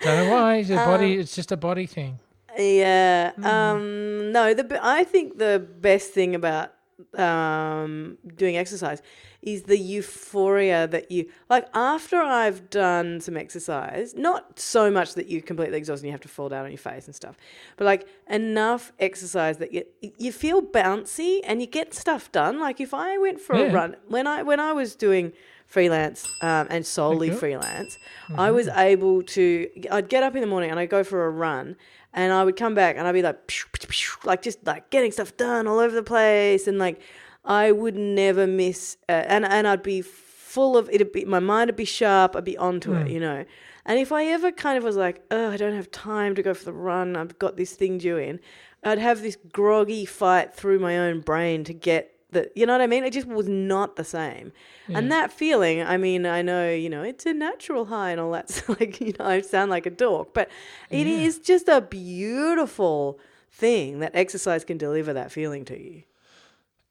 Don't 0.01 0.17
know 0.19 0.31
why. 0.31 0.57
It's 0.57 0.71
a 0.71 0.79
Um, 0.81 0.87
body. 0.87 1.15
It's 1.15 1.35
just 1.35 1.53
a 1.53 1.57
body 1.57 1.87
thing. 1.87 2.19
Yeah. 2.57 3.33
Hmm. 3.33 3.45
Um, 3.45 4.33
no, 4.33 4.55
the 4.55 4.79
I 4.83 5.05
think 5.05 5.39
the 5.39 5.59
best 5.81 6.13
thing 6.13 6.35
about 6.35 6.73
um, 7.19 8.19
doing 8.37 8.57
exercise 8.57 9.03
is 9.43 9.65
the 9.65 9.77
euphoria 9.77 10.87
that 10.87 11.11
you 11.11 11.29
like 11.51 11.67
after 11.75 12.17
I've 12.23 12.71
done 12.71 13.21
some 13.21 13.37
exercise, 13.37 14.15
not 14.17 14.59
so 14.59 14.91
much 14.91 15.15
that 15.15 15.27
you 15.27 15.43
completely 15.43 15.77
exhaust 15.77 16.03
and 16.03 16.07
you 16.09 16.13
have 16.13 16.21
to 16.23 16.29
fall 16.29 16.49
down 16.49 16.65
on 16.65 16.71
your 16.71 16.79
face 16.79 17.07
and 17.07 17.15
stuff, 17.15 17.37
but 17.77 17.85
like 17.85 18.07
enough 18.31 18.93
exercise 19.01 19.59
that 19.59 19.73
you 19.75 19.85
you 20.01 20.33
feel 20.33 20.63
bouncy 20.63 21.41
and 21.45 21.61
you 21.61 21.67
get 21.67 21.93
stuff 21.93 22.31
done. 22.33 22.59
Like 22.61 22.81
if 22.81 22.95
I 22.95 23.19
went 23.19 23.41
for 23.41 23.57
Yeah. 23.57 23.67
a 23.67 23.73
run 23.73 23.97
when 24.09 24.27
I 24.27 24.43
when 24.45 24.61
I 24.61 24.73
was 24.73 24.95
doing 24.95 25.33
freelance 25.67 26.27
um, 26.41 26.67
and 26.71 26.87
solely 26.87 27.31
freelance, 27.31 27.99
I 28.37 28.51
was 28.51 28.69
able 28.69 29.23
to. 29.23 29.69
I'd 29.91 30.09
get 30.09 30.23
up 30.23 30.35
in 30.35 30.41
the 30.41 30.47
morning 30.47 30.71
and 30.71 30.79
I'd 30.79 30.91
go 30.91 31.05
for 31.05 31.27
a 31.27 31.31
run, 31.31 31.77
and 32.13 32.33
I 32.33 32.45
would 32.45 32.57
come 32.57 32.75
back 32.75 32.97
and 32.97 33.07
I'd 33.07 33.13
be 33.13 33.23
like, 33.23 33.47
psh, 33.47 33.67
psh, 33.73 33.87
psh, 33.87 34.25
like 34.25 34.43
just 34.43 34.65
like 34.67 34.91
getting 34.91 35.13
stuff 35.13 35.37
done 35.37 35.67
all 35.67 35.79
over 35.79 35.95
the 35.95 36.03
place, 36.03 36.67
and 36.67 36.79
like 36.79 37.01
I 37.45 37.73
would 37.73 37.97
never 37.97 38.47
miss, 38.47 38.97
uh, 39.09 39.13
and 39.13 39.45
and 39.45 39.67
I'd 39.67 39.83
be 39.83 40.03
full 40.03 40.77
of 40.77 40.89
it'd 40.91 41.13
be 41.13 41.25
my 41.25 41.41
mind 41.41 41.69
would 41.69 41.77
be 41.77 41.85
sharp, 41.85 42.37
I'd 42.37 42.45
be 42.45 42.57
onto 42.57 42.95
it, 42.95 43.09
you 43.11 43.21
know. 43.21 43.45
And 43.87 43.99
if 43.99 44.13
I 44.13 44.25
ever 44.27 44.51
kind 44.51 44.79
of 44.79 44.85
was 44.85 44.97
like, 44.97 45.23
oh, 45.31 45.51
I 45.51 45.59
don't 45.59 45.75
have 45.75 45.91
time 45.91 46.35
to 46.37 46.43
go 46.43 46.55
for 46.55 46.65
the 46.65 46.73
run, 46.73 47.17
I've 47.17 47.39
got 47.39 47.57
this 47.59 47.75
thing 47.75 47.99
due 47.99 48.17
in, 48.17 48.41
I'd 48.83 48.99
have 48.99 49.21
this 49.21 49.37
groggy 49.53 50.07
fight 50.07 50.55
through 50.55 50.79
my 50.79 50.97
own 50.97 51.21
brain 51.21 51.65
to 51.65 51.75
get 51.75 52.14
the, 52.35 52.51
you 52.55 52.67
know 52.67 52.75
what 52.75 52.81
I 52.81 52.87
mean? 52.87 53.05
It 53.05 53.13
just 53.13 53.27
was 53.27 53.49
not 53.49 53.97
the 53.97 54.05
same. 54.05 54.53
And 54.89 55.11
that 55.11 55.33
feeling, 55.33 55.83
I 55.83 55.97
mean, 55.97 56.27
I 56.27 56.43
know, 56.43 56.71
you 56.71 56.91
know, 56.91 57.03
it's 57.03 57.25
a 57.25 57.33
natural 57.33 57.87
high 57.87 58.11
and 58.11 58.21
all 58.21 58.33
that. 58.33 58.51
So 58.55 58.77
like, 58.79 59.01
you 59.01 59.15
know, 59.19 59.25
I 59.25 59.41
sound 59.41 59.71
like 59.71 59.87
a 59.87 59.91
dork, 59.91 60.35
but 60.35 60.51
it 60.91 61.07
is 61.07 61.39
just 61.39 61.69
a 61.69 61.81
beautiful 61.81 63.19
thing 63.51 64.01
that 64.01 64.15
exercise 64.15 64.65
can 64.65 64.77
deliver 64.77 65.13
that 65.13 65.33
feeling 65.33 65.65
to 65.67 65.81
you. 65.81 66.03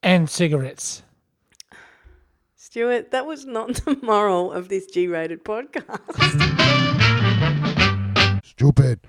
And 0.02 0.30
cigarettes. 0.30 1.04
Stuart, 2.56 3.12
that 3.12 3.26
was 3.26 3.46
not 3.46 3.76
the 3.86 3.98
moral 4.02 4.52
of 4.52 4.68
this 4.70 4.88
G 4.88 5.08
rated 5.08 5.46
podcast. 5.46 6.02
Stupid. 8.44 9.00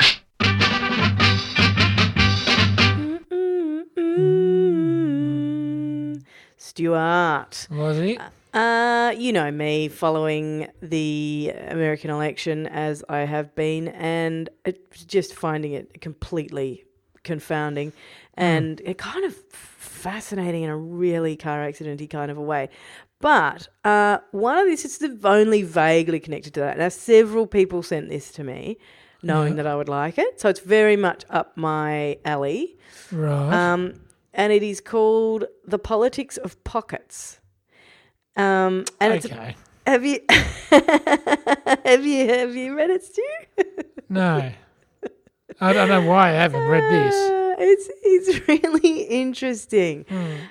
Stuart. 6.84 7.68
Was 7.70 7.98
he? 7.98 8.18
Uh, 8.52 9.14
you 9.16 9.32
know 9.32 9.48
me 9.52 9.86
following 9.88 10.66
the 10.82 11.52
American 11.68 12.10
election 12.10 12.66
as 12.66 13.04
I 13.08 13.20
have 13.20 13.54
been, 13.54 13.88
and 13.88 14.48
it's 14.64 15.04
just 15.04 15.34
finding 15.36 15.72
it 15.72 16.00
completely 16.00 16.84
confounding 17.22 17.92
and 18.34 18.80
it 18.84 18.98
kind 18.98 19.24
of 19.24 19.34
fascinating 19.34 20.64
in 20.64 20.68
a 20.70 20.76
really 20.76 21.36
car 21.36 21.60
accidenty 21.60 22.10
kind 22.10 22.30
of 22.30 22.36
a 22.36 22.42
way. 22.42 22.68
But 23.20 23.68
uh, 23.84 24.18
one 24.32 24.58
of 24.58 24.66
these 24.66 24.84
is 24.84 25.00
only 25.24 25.62
vaguely 25.62 26.18
connected 26.18 26.54
to 26.54 26.60
that. 26.60 26.76
Now, 26.76 26.88
several 26.88 27.46
people 27.46 27.82
sent 27.84 28.08
this 28.08 28.32
to 28.32 28.42
me, 28.44 28.78
knowing 29.22 29.56
Yeah. 29.56 29.62
that 29.62 29.66
I 29.68 29.76
would 29.76 29.88
like 29.88 30.18
it, 30.18 30.40
so 30.40 30.48
it's 30.48 30.60
very 30.60 30.96
much 30.96 31.24
up 31.30 31.56
my 31.56 32.18
alley. 32.24 32.76
Right. 33.12 33.54
Um, 33.54 33.94
and 34.34 34.52
it 34.52 34.62
is 34.62 34.80
called 34.80 35.44
The 35.64 35.78
Politics 35.78 36.36
of 36.36 36.62
Pockets. 36.64 37.40
Um, 38.36 38.84
and 39.00 39.14
it's 39.14 39.26
okay. 39.26 39.54
have 39.86 40.04
you 40.04 40.18
have 40.28 42.04
you 42.04 42.28
have 42.28 42.54
you 42.54 42.76
read 42.76 42.90
it, 42.90 43.04
Stu? 43.04 43.22
no. 44.08 44.52
I 45.60 45.72
don't 45.72 45.88
know 45.88 46.02
why 46.02 46.30
I 46.30 46.32
haven't 46.32 46.68
read 46.68 46.82
this. 46.92 47.30
Uh, 47.54 47.56
it's 47.60 47.88
it's 48.02 48.48
really 48.64 49.02
interesting, 49.02 50.04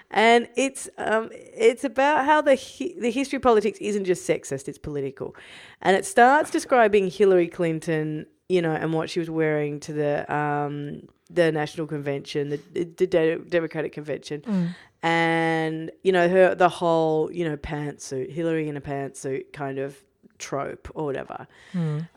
and 0.10 0.48
it's 0.56 0.88
um 0.98 1.30
it's 1.34 1.84
about 1.84 2.24
how 2.24 2.41
the 2.41 2.56
hi- 2.56 2.96
the 2.98 3.12
history 3.12 3.36
of 3.36 3.41
politics 3.41 3.78
isn't 3.82 4.06
just 4.06 4.26
sexist; 4.26 4.69
it's 4.69 4.78
political, 4.78 5.36
and 5.82 5.98
it 5.98 6.06
starts 6.06 6.50
describing 6.50 7.10
Hillary 7.10 7.50
Clinton, 7.50 8.26
you 8.48 8.62
know, 8.62 8.72
and 8.72 8.93
what 8.93 9.10
she 9.10 9.19
was 9.19 9.30
wearing 9.30 9.82
to 9.82 9.91
the 9.91 10.34
um 10.34 11.02
the 11.34 11.52
national 11.52 11.88
convention, 11.88 12.50
the, 12.50 12.60
the 13.00 13.08
De- 13.08 13.38
Democratic 13.39 13.91
convention, 13.93 14.43
and 15.02 15.91
you 16.04 16.12
know 16.12 16.28
her 16.30 16.56
the 16.56 16.69
whole 16.69 17.32
you 17.32 17.43
know 17.48 17.58
pantsuit, 17.58 18.32
Hillary 18.32 18.67
in 18.69 18.78
a 18.78 18.82
pantsuit 18.82 19.52
kind 19.54 19.80
of 19.80 19.98
trope 20.38 20.89
or 20.96 21.06
whatever. 21.06 21.48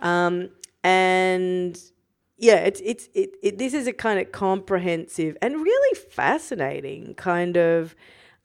Um, 0.02 0.50
and 0.84 1.80
yeah, 2.38 2.56
it's 2.56 2.80
it's 2.84 3.08
it, 3.14 3.30
it. 3.42 3.58
This 3.58 3.74
is 3.74 3.86
a 3.86 3.92
kind 3.92 4.20
of 4.20 4.30
comprehensive 4.32 5.36
and 5.42 5.56
really 5.56 5.98
fascinating 6.10 7.14
kind 7.14 7.56
of 7.56 7.94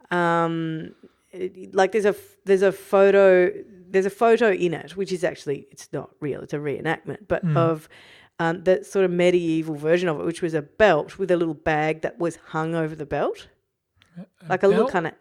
um, 0.10 0.94
it- 1.32 1.74
like 1.76 1.92
there's 1.92 2.06
a 2.06 2.16
there's 2.46 2.62
a 2.64 2.72
photo 2.72 3.52
there's 3.90 4.06
a 4.06 4.10
photo 4.10 4.52
in 4.52 4.74
it, 4.74 4.96
which 4.96 5.12
is 5.12 5.24
actually 5.24 5.68
it's 5.72 5.90
not 5.92 6.10
real; 6.20 6.42
it's 6.42 6.54
a 6.54 6.58
reenactment, 6.58 7.28
but 7.28 7.46
Mm. 7.46 7.58
of 7.58 7.90
um, 8.42 8.64
that 8.64 8.86
sort 8.86 9.06
of 9.06 9.12
medieval 9.12 9.76
version 9.76 10.10
of 10.10 10.20
it, 10.20 10.26
which 10.26 10.42
was 10.42 10.54
a 10.56 10.64
belt 10.64 11.20
with 11.20 11.30
a 11.30 11.38
little 11.38 11.54
bag 11.54 12.02
that 12.02 12.18
was 12.18 12.38
hung 12.54 12.74
over 12.74 12.96
the 12.96 13.06
belt, 13.06 13.48
like 14.50 14.64
a 14.64 14.68
little 14.68 14.86
belt? 14.86 14.92
kind 14.94 15.08
of. 15.08 15.14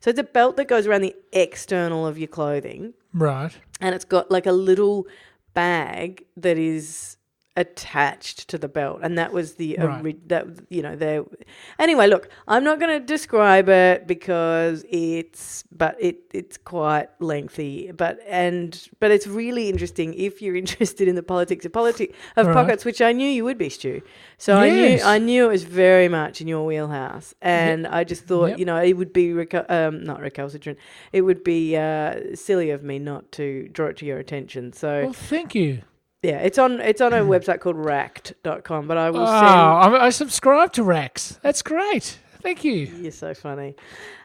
So 0.00 0.08
it's 0.10 0.18
a 0.18 0.24
belt 0.38 0.56
that 0.56 0.66
goes 0.66 0.86
around 0.86 1.02
the 1.02 1.14
external 1.32 2.06
of 2.06 2.16
your 2.18 2.28
clothing, 2.28 2.94
Right. 3.12 3.52
and 3.82 3.94
it's 3.94 4.04
got 4.06 4.30
like 4.30 4.46
a 4.46 4.52
little 4.52 5.06
bag 5.52 6.24
that 6.36 6.56
is 6.56 7.17
attached 7.62 8.48
to 8.50 8.56
the 8.58 8.68
belt 8.68 9.00
and 9.02 9.18
that 9.18 9.32
was 9.32 9.54
the 9.54 9.76
Right. 9.78 10.00
ori- 10.00 10.16
that 10.32 10.44
you 10.70 10.82
know 10.86 10.94
there 10.96 11.24
anyway 11.78 12.06
look 12.06 12.28
i'm 12.46 12.62
not 12.64 12.76
going 12.80 12.94
to 13.00 13.04
describe 13.16 13.68
it 13.68 14.06
because 14.06 14.84
it's 14.88 15.64
but 15.72 15.96
it 16.08 16.16
it's 16.32 16.56
quite 16.56 17.08
lengthy 17.20 17.90
but 18.02 18.14
and 18.28 18.88
but 19.00 19.10
it's 19.10 19.26
really 19.26 19.68
interesting 19.68 20.14
if 20.14 20.40
you're 20.42 20.56
interested 20.64 21.06
in 21.08 21.16
the 21.16 21.22
politics 21.34 21.64
of 21.66 21.72
politics 21.72 22.12
of 22.36 22.46
Right. 22.46 22.54
pockets 22.54 22.84
which 22.84 23.00
i 23.02 23.12
knew 23.12 23.28
you 23.38 23.44
would 23.48 23.58
be 23.58 23.68
stu 23.68 24.00
so 24.38 24.56
i 24.56 24.68
knew 24.70 24.98
i 25.14 25.18
knew 25.18 25.46
it 25.46 25.52
was 25.58 25.64
very 25.64 26.08
much 26.08 26.40
in 26.40 26.46
your 26.48 26.64
wheelhouse 26.64 27.34
and 27.42 27.86
i 27.88 28.04
just 28.04 28.24
thought 28.24 28.50
Yep. 28.50 28.58
you 28.60 28.64
know 28.70 28.76
it 28.90 28.94
would 29.00 29.12
be 29.12 29.26
recu- 29.40 29.68
um 29.70 30.04
not 30.04 30.20
recalcitrant 30.20 30.78
it 31.12 31.22
would 31.22 31.42
be 31.42 31.76
uh, 31.76 32.14
silly 32.34 32.70
of 32.70 32.82
me 32.84 32.98
not 32.98 33.32
to 33.32 33.68
draw 33.76 33.86
it 33.88 33.96
to 33.98 34.06
your 34.06 34.18
attention. 34.18 34.72
So 34.72 34.90
Well, 35.04 35.12
thank 35.12 35.54
you. 35.54 35.82
Yeah, 36.22 36.38
it's 36.38 36.58
on 36.58 36.80
it's 36.80 37.00
on 37.00 37.12
a 37.12 37.18
website 37.20 37.60
called 37.60 37.76
racked.com, 37.76 38.86
but 38.88 38.96
I 38.98 39.08
Oh, 39.08 39.12
will 39.12 39.26
send 39.26 39.36
I, 39.46 40.06
I 40.06 40.10
subscribe 40.10 40.72
to 40.74 40.82
Rax. 40.82 41.38
That's 41.42 41.62
great. 41.62 42.18
Thank 42.42 42.64
you. 42.64 42.72
You're 42.72 43.10
so 43.12 43.34
funny. 43.34 43.74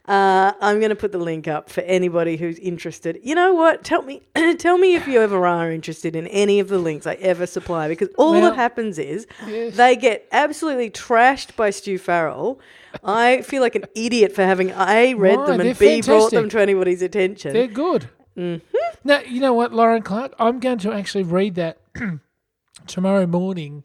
Uh, 0.07 0.51
I'm 0.61 0.79
going 0.79 0.89
to 0.89 0.95
put 0.95 1.11
the 1.13 1.17
link 1.17 1.47
up 1.47 1.69
for 1.69 1.81
anybody 1.81 2.35
who's 2.37 2.59
interested. 2.59 3.19
You 3.23 3.35
know 3.35 3.53
what? 3.53 3.83
Tell 3.83 4.01
me, 4.03 4.21
tell 4.59 4.77
me 4.77 4.95
if 4.95 5.07
you 5.07 5.19
ever 5.21 5.47
are 5.47 5.71
interested 5.71 6.15
in 6.15 6.27
any 6.27 6.59
of 6.59 6.67
the 6.67 6.77
links 6.77 7.07
I 7.07 7.13
ever 7.15 7.47
supply, 7.47 7.87
because 7.87 8.09
all 8.17 8.33
Well- 8.33 8.41
that 8.41 8.55
happens 8.55 8.99
is 8.99 9.25
Yes. 9.47 9.77
they 9.77 9.95
get 9.95 10.27
absolutely 10.31 10.89
trashed 10.91 11.55
by 11.55 11.69
Stu 11.71 11.97
Farrell. 11.97 12.59
I 13.03 13.41
feel 13.41 13.61
like 13.61 13.75
an 13.75 13.85
idiot 13.95 14.35
for 14.35 14.43
having 14.43 14.69
a 14.71 15.15
read 15.15 15.37
Why? 15.39 15.45
them 15.47 15.59
and 15.61 15.69
They're 15.69 15.73
b 15.75 16.01
brought 16.01 16.29
them 16.31 16.41
fantastic. 16.43 16.49
to 16.51 16.61
anybody's 16.61 17.01
attention. 17.01 17.53
They're 17.53 17.67
good. 17.67 18.09
Mm-hmm. 18.37 18.77
Now, 19.03 19.19
you 19.21 19.39
know 19.39 19.53
what, 19.53 19.73
Lauren 19.73 20.01
Clark? 20.01 20.33
I'm 20.39 20.59
going 20.59 20.77
to 20.79 20.91
actually 20.93 21.23
read 21.23 21.55
that 21.55 21.79
tomorrow 22.87 23.25
morning 23.27 23.83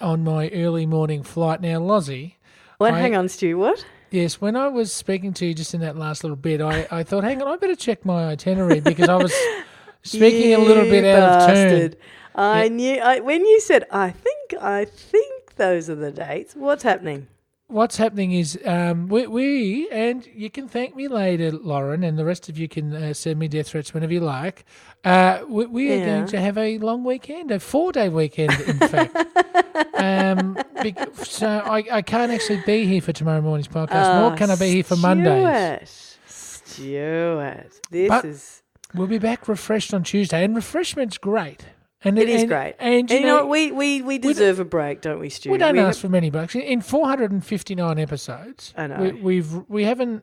on 0.00 0.24
my 0.24 0.48
early 0.50 0.86
morning 0.86 1.22
flight. 1.22 1.60
Now, 1.60 1.80
Lozzie, 1.80 2.38
what? 2.78 2.94
I- 2.94 3.00
Hang 3.00 3.16
on, 3.16 3.28
Stu. 3.28 3.56
What? 3.58 3.84
yes, 4.10 4.40
when 4.40 4.54
I 4.56 4.68
was 4.68 4.92
speaking 4.92 5.32
to 5.34 5.46
you 5.46 5.54
just 5.54 5.74
in 5.74 5.80
that 5.80 5.96
last 5.96 6.22
little 6.22 6.36
bit, 6.36 6.60
I, 6.60 6.86
I 6.90 7.02
thought, 7.02 7.24
hang 7.24 7.42
on, 7.42 7.48
I 7.48 7.56
better 7.56 7.74
check 7.74 8.04
my 8.04 8.26
itinerary 8.26 8.80
because 8.80 9.08
I 9.08 9.16
was 9.16 9.34
speaking 10.02 10.52
a 10.54 10.58
little 10.58 10.84
bit 10.84 11.04
out 11.04 11.40
of 11.50 11.54
turn. 11.56 11.94
I 12.34 12.64
Yeah. 12.64 12.68
knew 12.68 13.00
I, 13.00 13.20
when 13.20 13.44
you 13.46 13.60
said 13.60 13.86
I 13.90 14.10
think 14.10 14.54
I 14.60 14.84
think 14.84 15.54
those 15.56 15.88
are 15.88 15.94
the 15.94 16.10
dates. 16.12 16.54
What's 16.54 16.82
happening? 16.82 17.28
What's 17.74 17.96
happening 17.96 18.30
is 18.30 18.56
um, 18.64 19.08
we, 19.08 19.26
we, 19.26 19.88
and 19.90 20.24
you 20.32 20.48
can 20.48 20.68
thank 20.68 20.94
me 20.94 21.08
later, 21.08 21.50
Lauren, 21.50 22.04
and 22.04 22.16
the 22.16 22.24
rest 22.24 22.48
of 22.48 22.56
you 22.56 22.68
can 22.68 22.94
uh, 22.94 23.12
send 23.14 23.36
me 23.40 23.48
death 23.48 23.66
threats 23.70 23.92
whenever 23.92 24.12
you 24.12 24.20
like. 24.20 24.64
Uh, 25.04 25.40
we, 25.48 25.66
we 25.66 25.92
are 25.92 26.06
going 26.06 26.26
to 26.26 26.40
have 26.40 26.56
a 26.56 26.78
long 26.78 27.02
weekend, 27.02 27.50
a 27.50 27.58
four 27.58 27.90
day 27.90 28.08
weekend, 28.08 28.52
in 28.60 28.78
fact. 28.78 29.16
um, 29.94 30.56
bec- 30.84 31.16
so 31.16 31.48
I, 31.48 31.82
I 31.90 32.02
can't 32.02 32.30
actually 32.30 32.62
be 32.64 32.86
here 32.86 33.00
for 33.00 33.12
tomorrow 33.12 33.40
morning's 33.40 33.66
podcast, 33.66 34.20
nor 34.20 34.32
Oh, 34.32 34.36
can 34.36 34.50
I 34.52 34.54
be 34.54 34.70
here 34.70 34.84
for 34.84 34.94
Mondays. 34.94 36.16
Stuart. 36.26 36.64
Stuart, 36.66 37.80
this 37.90 38.08
But- 38.08 38.24
is 38.24 38.62
We'll 38.94 39.08
be 39.08 39.18
back 39.18 39.48
refreshed 39.48 39.92
on 39.92 40.04
Tuesday, 40.04 40.44
and 40.44 40.54
refreshment's 40.54 41.18
great. 41.18 41.66
And 42.04 42.18
it 42.18 42.28
is 42.28 42.42
and- 42.42 42.50
great. 42.50 42.74
And, 42.78 43.10
And 43.10 43.10
you 43.10 43.20
know, 43.22 43.36
what? 43.46 43.48
we 43.48 43.72
we 43.72 44.02
we 44.02 44.18
deserve 44.18 44.60
a 44.60 44.64
break, 44.64 45.00
don't 45.00 45.18
we, 45.18 45.30
Stu? 45.30 45.50
We 45.50 45.58
don't 45.58 45.72
We 45.74 45.80
ask 45.80 45.96
have- 45.96 46.02
for 46.02 46.08
many 46.10 46.30
breaks. 46.30 46.54
In 46.54 46.80
459 46.82 47.98
episodes, 47.98 48.74
I 48.76 48.86
know. 48.86 48.96
We, 49.00 49.12
we've 49.12 49.52
we 49.68 49.84
haven't. 49.84 50.22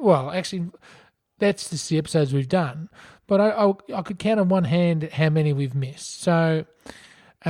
Well, 0.00 0.30
actually, 0.30 0.66
that's 1.38 1.70
just 1.70 1.88
the 1.88 1.98
episodes 1.98 2.32
we've 2.34 2.48
done. 2.48 2.88
But 3.26 3.40
I, 3.40 3.50
I, 3.50 3.72
I 3.96 4.02
could 4.02 4.18
count 4.18 4.38
on 4.40 4.48
one 4.48 4.64
hand 4.64 5.08
how 5.12 5.30
many 5.30 5.52
we've 5.54 5.74
missed. 5.74 6.20
So, 6.20 6.66
uh, 7.46 7.48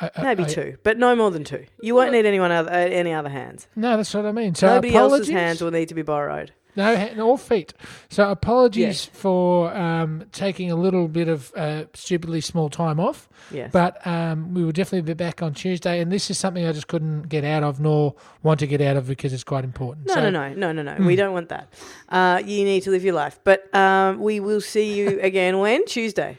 I- 0.00 0.10
maybe 0.22 0.44
I- 0.44 0.48
two, 0.48 0.76
but 0.82 0.98
no 0.98 1.14
more 1.14 1.30
than 1.30 1.44
two. 1.44 1.66
You 1.82 1.94
won't 1.94 2.12
need 2.12 2.26
anyone 2.26 2.50
other, 2.50 2.70
uh, 2.70 2.74
any 2.76 3.12
other 3.12 3.28
hands. 3.28 3.68
No, 3.76 3.96
that's 3.96 4.12
what 4.14 4.26
I 4.26 4.32
mean. 4.32 4.54
So 4.54 4.66
Nobody 4.66 4.88
apologies. 4.90 5.20
else's 5.28 5.34
hands 5.34 5.60
will 5.62 5.70
need 5.70 5.88
to 5.88 5.94
be 5.94 6.02
borrowed. 6.02 6.52
No, 6.76 7.08
all 7.20 7.36
feet. 7.36 7.74
So 8.08 8.30
apologies 8.30 9.04
for 9.04 9.74
um, 9.76 10.24
taking 10.32 10.70
a 10.70 10.76
little 10.76 11.08
bit 11.08 11.28
of 11.28 11.52
uh, 11.54 11.84
stupidly 11.94 12.40
small 12.40 12.68
time 12.70 13.00
off. 13.00 13.28
Yes. 13.50 13.70
But 13.72 14.06
um, 14.06 14.54
we 14.54 14.64
will 14.64 14.72
definitely 14.72 15.02
be 15.02 15.14
back 15.14 15.42
on 15.42 15.54
Tuesday, 15.54 16.00
and 16.00 16.12
this 16.12 16.30
is 16.30 16.38
something 16.38 16.64
I 16.66 16.72
just 16.72 16.88
couldn't 16.88 17.22
get 17.28 17.44
out 17.44 17.62
of, 17.64 17.80
nor 17.80 18.14
want 18.42 18.60
to 18.60 18.66
get 18.66 18.80
out 18.80 18.96
of 18.96 19.06
because 19.08 19.32
it's 19.32 19.44
quite 19.44 19.64
important. 19.64 20.06
No, 20.06 20.14
so, 20.14 20.30
no, 20.30 20.30
no, 20.30 20.54
no, 20.54 20.82
no, 20.82 20.94
no. 20.94 21.06
We 21.06 21.16
don't 21.16 21.32
want 21.32 21.48
that. 21.48 21.72
Uh, 22.08 22.40
you 22.44 22.64
need 22.64 22.82
to 22.84 22.90
live 22.90 23.04
your 23.04 23.14
life. 23.14 23.40
But 23.44 23.72
um, 23.74 24.20
we 24.20 24.38
will 24.40 24.60
see 24.60 24.94
you 24.94 25.20
again 25.22 25.58
when 25.58 25.84
Tuesday. 25.86 26.38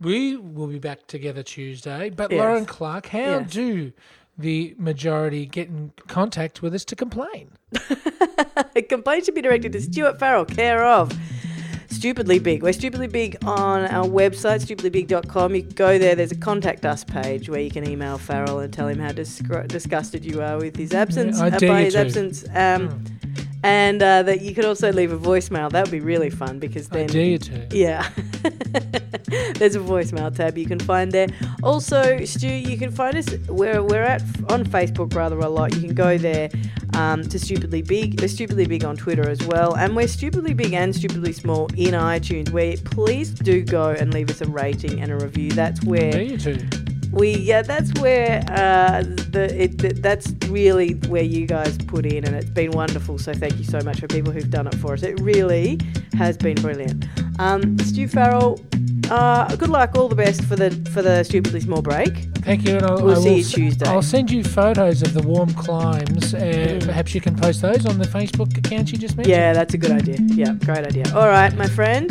We 0.00 0.36
will 0.36 0.68
be 0.68 0.78
back 0.78 1.06
together 1.06 1.42
Tuesday. 1.42 2.08
But 2.08 2.30
Yes. 2.30 2.38
Lauren 2.38 2.64
Clark, 2.64 3.06
how 3.06 3.18
Yes. 3.18 3.50
do 3.52 3.92
the 4.40 4.74
majority 4.78 5.46
get 5.46 5.68
in 5.68 5.92
contact 6.08 6.62
with 6.62 6.74
us 6.74 6.84
to 6.86 6.96
complain? 6.96 7.50
Complaint 8.88 9.24
should 9.24 9.34
be 9.34 9.42
directed 9.42 9.72
to 9.72 9.80
Stuart 9.80 10.18
Farrell, 10.18 10.44
care 10.44 10.84
of 10.84 11.12
Stupidly 11.88 12.38
Big. 12.38 12.62
We're 12.62 12.72
Stupidly 12.72 13.08
Big 13.08 13.36
on 13.44 13.84
our 13.86 14.06
website, 14.06 14.64
stupidlybig.com. 14.64 15.54
You 15.54 15.62
go 15.62 15.98
there, 15.98 16.14
there's 16.14 16.32
a 16.32 16.36
contact 16.36 16.84
us 16.86 17.04
page 17.04 17.48
where 17.48 17.60
you 17.60 17.70
can 17.70 17.88
email 17.88 18.16
Farrell 18.18 18.60
and 18.60 18.72
tell 18.72 18.88
him 18.88 18.98
how 18.98 19.12
disgusted 19.12 20.24
you 20.24 20.40
are 20.40 20.56
with 20.58 20.76
his 20.76 20.92
absence, 20.94 21.38
Yeah, 21.38 21.44
I 21.44 21.48
uh, 21.48 21.58
dare 21.58 21.68
by 21.68 21.82
his 21.82 21.94
to. 21.94 22.00
absence. 22.00 22.44
Um, 22.54 23.04
and 23.62 24.02
uh, 24.02 24.22
that 24.22 24.40
you 24.40 24.54
could 24.54 24.64
also 24.64 24.90
leave 24.92 25.12
a 25.12 25.18
voicemail. 25.18 25.70
That 25.70 25.84
would 25.84 25.90
be 25.92 26.00
really 26.00 26.30
fun 26.30 26.58
because 26.58 26.90
I 26.90 26.94
then. 26.94 27.06
dare 27.08 27.24
you 27.24 27.38
to. 27.38 27.68
Yeah. 27.72 28.08
There's 29.54 29.74
a 29.74 29.80
voicemail 29.80 30.34
tab 30.34 30.56
you 30.56 30.66
can 30.66 30.78
find 30.78 31.10
there. 31.12 31.28
Also, 31.62 32.24
Stu, 32.24 32.48
you 32.48 32.76
can 32.76 32.90
find 32.90 33.16
us 33.16 33.28
where 33.48 33.82
we're 33.82 34.02
at 34.02 34.22
on 34.50 34.64
Facebook 34.64 35.14
rather 35.14 35.38
a 35.38 35.48
lot. 35.48 35.74
You 35.74 35.80
can 35.80 35.94
go 35.94 36.18
there 36.18 36.50
um, 36.94 37.22
to 37.24 37.38
Stupidly 37.38 37.82
Big. 37.82 38.20
We're 38.20 38.28
Stupidly 38.28 38.66
Big 38.66 38.84
on 38.84 38.96
Twitter 38.96 39.28
as 39.28 39.42
well. 39.46 39.76
And 39.76 39.96
we're 39.96 40.08
Stupidly 40.08 40.54
Big 40.54 40.72
and 40.72 40.94
Stupidly 40.94 41.32
Small 41.32 41.66
in 41.76 41.94
iTunes, 41.94 42.50
where 42.50 42.76
please 42.76 43.30
do 43.30 43.62
go 43.62 43.90
and 43.90 44.12
leave 44.14 44.30
us 44.30 44.40
a 44.40 44.46
rating 44.46 45.00
and 45.00 45.10
a 45.10 45.16
review. 45.16 45.50
That's 45.50 45.82
where 45.84 46.12
we 47.12 47.36
yeah 47.38 47.62
that's 47.62 47.92
where 48.00 48.40
uh, 48.50 49.02
the 49.30 49.48
it 49.56 49.78
th- 49.78 49.94
that's 49.94 50.32
really 50.46 50.92
where 51.08 51.22
you 51.22 51.46
guys 51.46 51.76
put 51.76 52.06
in 52.06 52.24
and 52.24 52.36
it's 52.36 52.50
been 52.50 52.70
wonderful 52.70 53.18
so 53.18 53.32
thank 53.32 53.56
you 53.58 53.64
so 53.64 53.80
much 53.80 53.98
for 53.98 54.06
people 54.06 54.32
who've 54.32 54.50
done 54.50 54.66
it 54.66 54.74
for 54.76 54.92
us 54.92 55.02
it 55.02 55.18
really 55.20 55.78
has 56.16 56.36
been 56.36 56.54
brilliant 56.56 57.04
um, 57.40 57.76
Stu 57.80 58.06
Farrell 58.06 58.60
uh, 59.10 59.54
good 59.56 59.68
luck 59.68 59.96
all 59.96 60.08
the 60.08 60.14
best 60.14 60.44
for 60.44 60.56
the 60.56 60.70
for 60.92 61.02
the 61.02 61.22
stupidly 61.24 61.60
small 61.60 61.82
break 61.82 62.14
Thank 62.40 62.64
you. 62.64 62.76
And 62.76 62.86
I'll, 62.86 63.02
We'll 63.02 63.18
I 63.18 63.20
see 63.20 63.28
will 63.28 63.36
you 63.36 63.40
s- 63.44 63.52
Tuesday. 63.52 63.86
I'll 63.86 64.00
send 64.02 64.30
you 64.30 64.42
photos 64.42 65.02
of 65.02 65.12
the 65.12 65.20
warm 65.22 65.52
climes. 65.52 66.32
Uh. 66.32 66.80
Perhaps 66.82 67.14
you 67.14 67.20
can 67.20 67.36
post 67.36 67.60
those 67.60 67.84
on 67.84 67.98
the 67.98 68.06
Facebook 68.06 68.56
account 68.56 68.90
you 68.92 68.96
just 68.98 69.16
mentioned. 69.18 69.36
yeah 69.36 69.52
that's 69.52 69.74
a 69.74 69.78
good 69.78 69.90
idea 69.92 70.16
yeah 70.42 70.52
great 70.64 70.86
idea 70.86 71.04
all 71.14 71.28
right 71.28 71.54
my 71.56 71.66
friend 71.68 72.08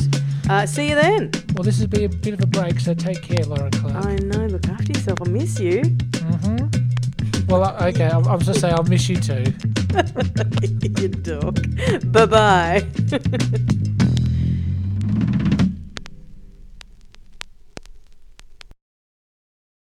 uh, 0.49 0.65
see 0.67 0.89
you 0.89 0.95
then 0.95 1.31
Well, 1.55 1.63
this 1.63 1.79
will 1.79 1.87
be 1.87 2.03
a 2.05 2.09
bit 2.09 2.33
of 2.35 2.41
a 2.41 2.47
break, 2.47 2.79
so 2.79 2.93
take 2.93 3.21
care, 3.23 3.43
Lauren 3.45 3.71
Clark. 3.71 4.05
I 4.05 4.15
know 4.17 4.45
look 4.47 4.67
after 4.67 4.91
yourself 4.93 5.19
I 5.25 5.29
miss 5.29 5.59
you 5.59 5.81
hmm 5.83 6.57
Well, 7.47 7.63
I- 7.63 7.87
okay, 7.89 8.05
I'll, 8.05 8.27
I'll 8.29 8.37
just 8.39 8.59
say 8.61 8.69
I'll 8.69 8.83
miss 8.83 9.09
you 9.09 9.17
too. 9.17 9.43
you 11.01 11.07
dog 11.09 11.55
bye 12.11 12.25
bye 12.27 12.85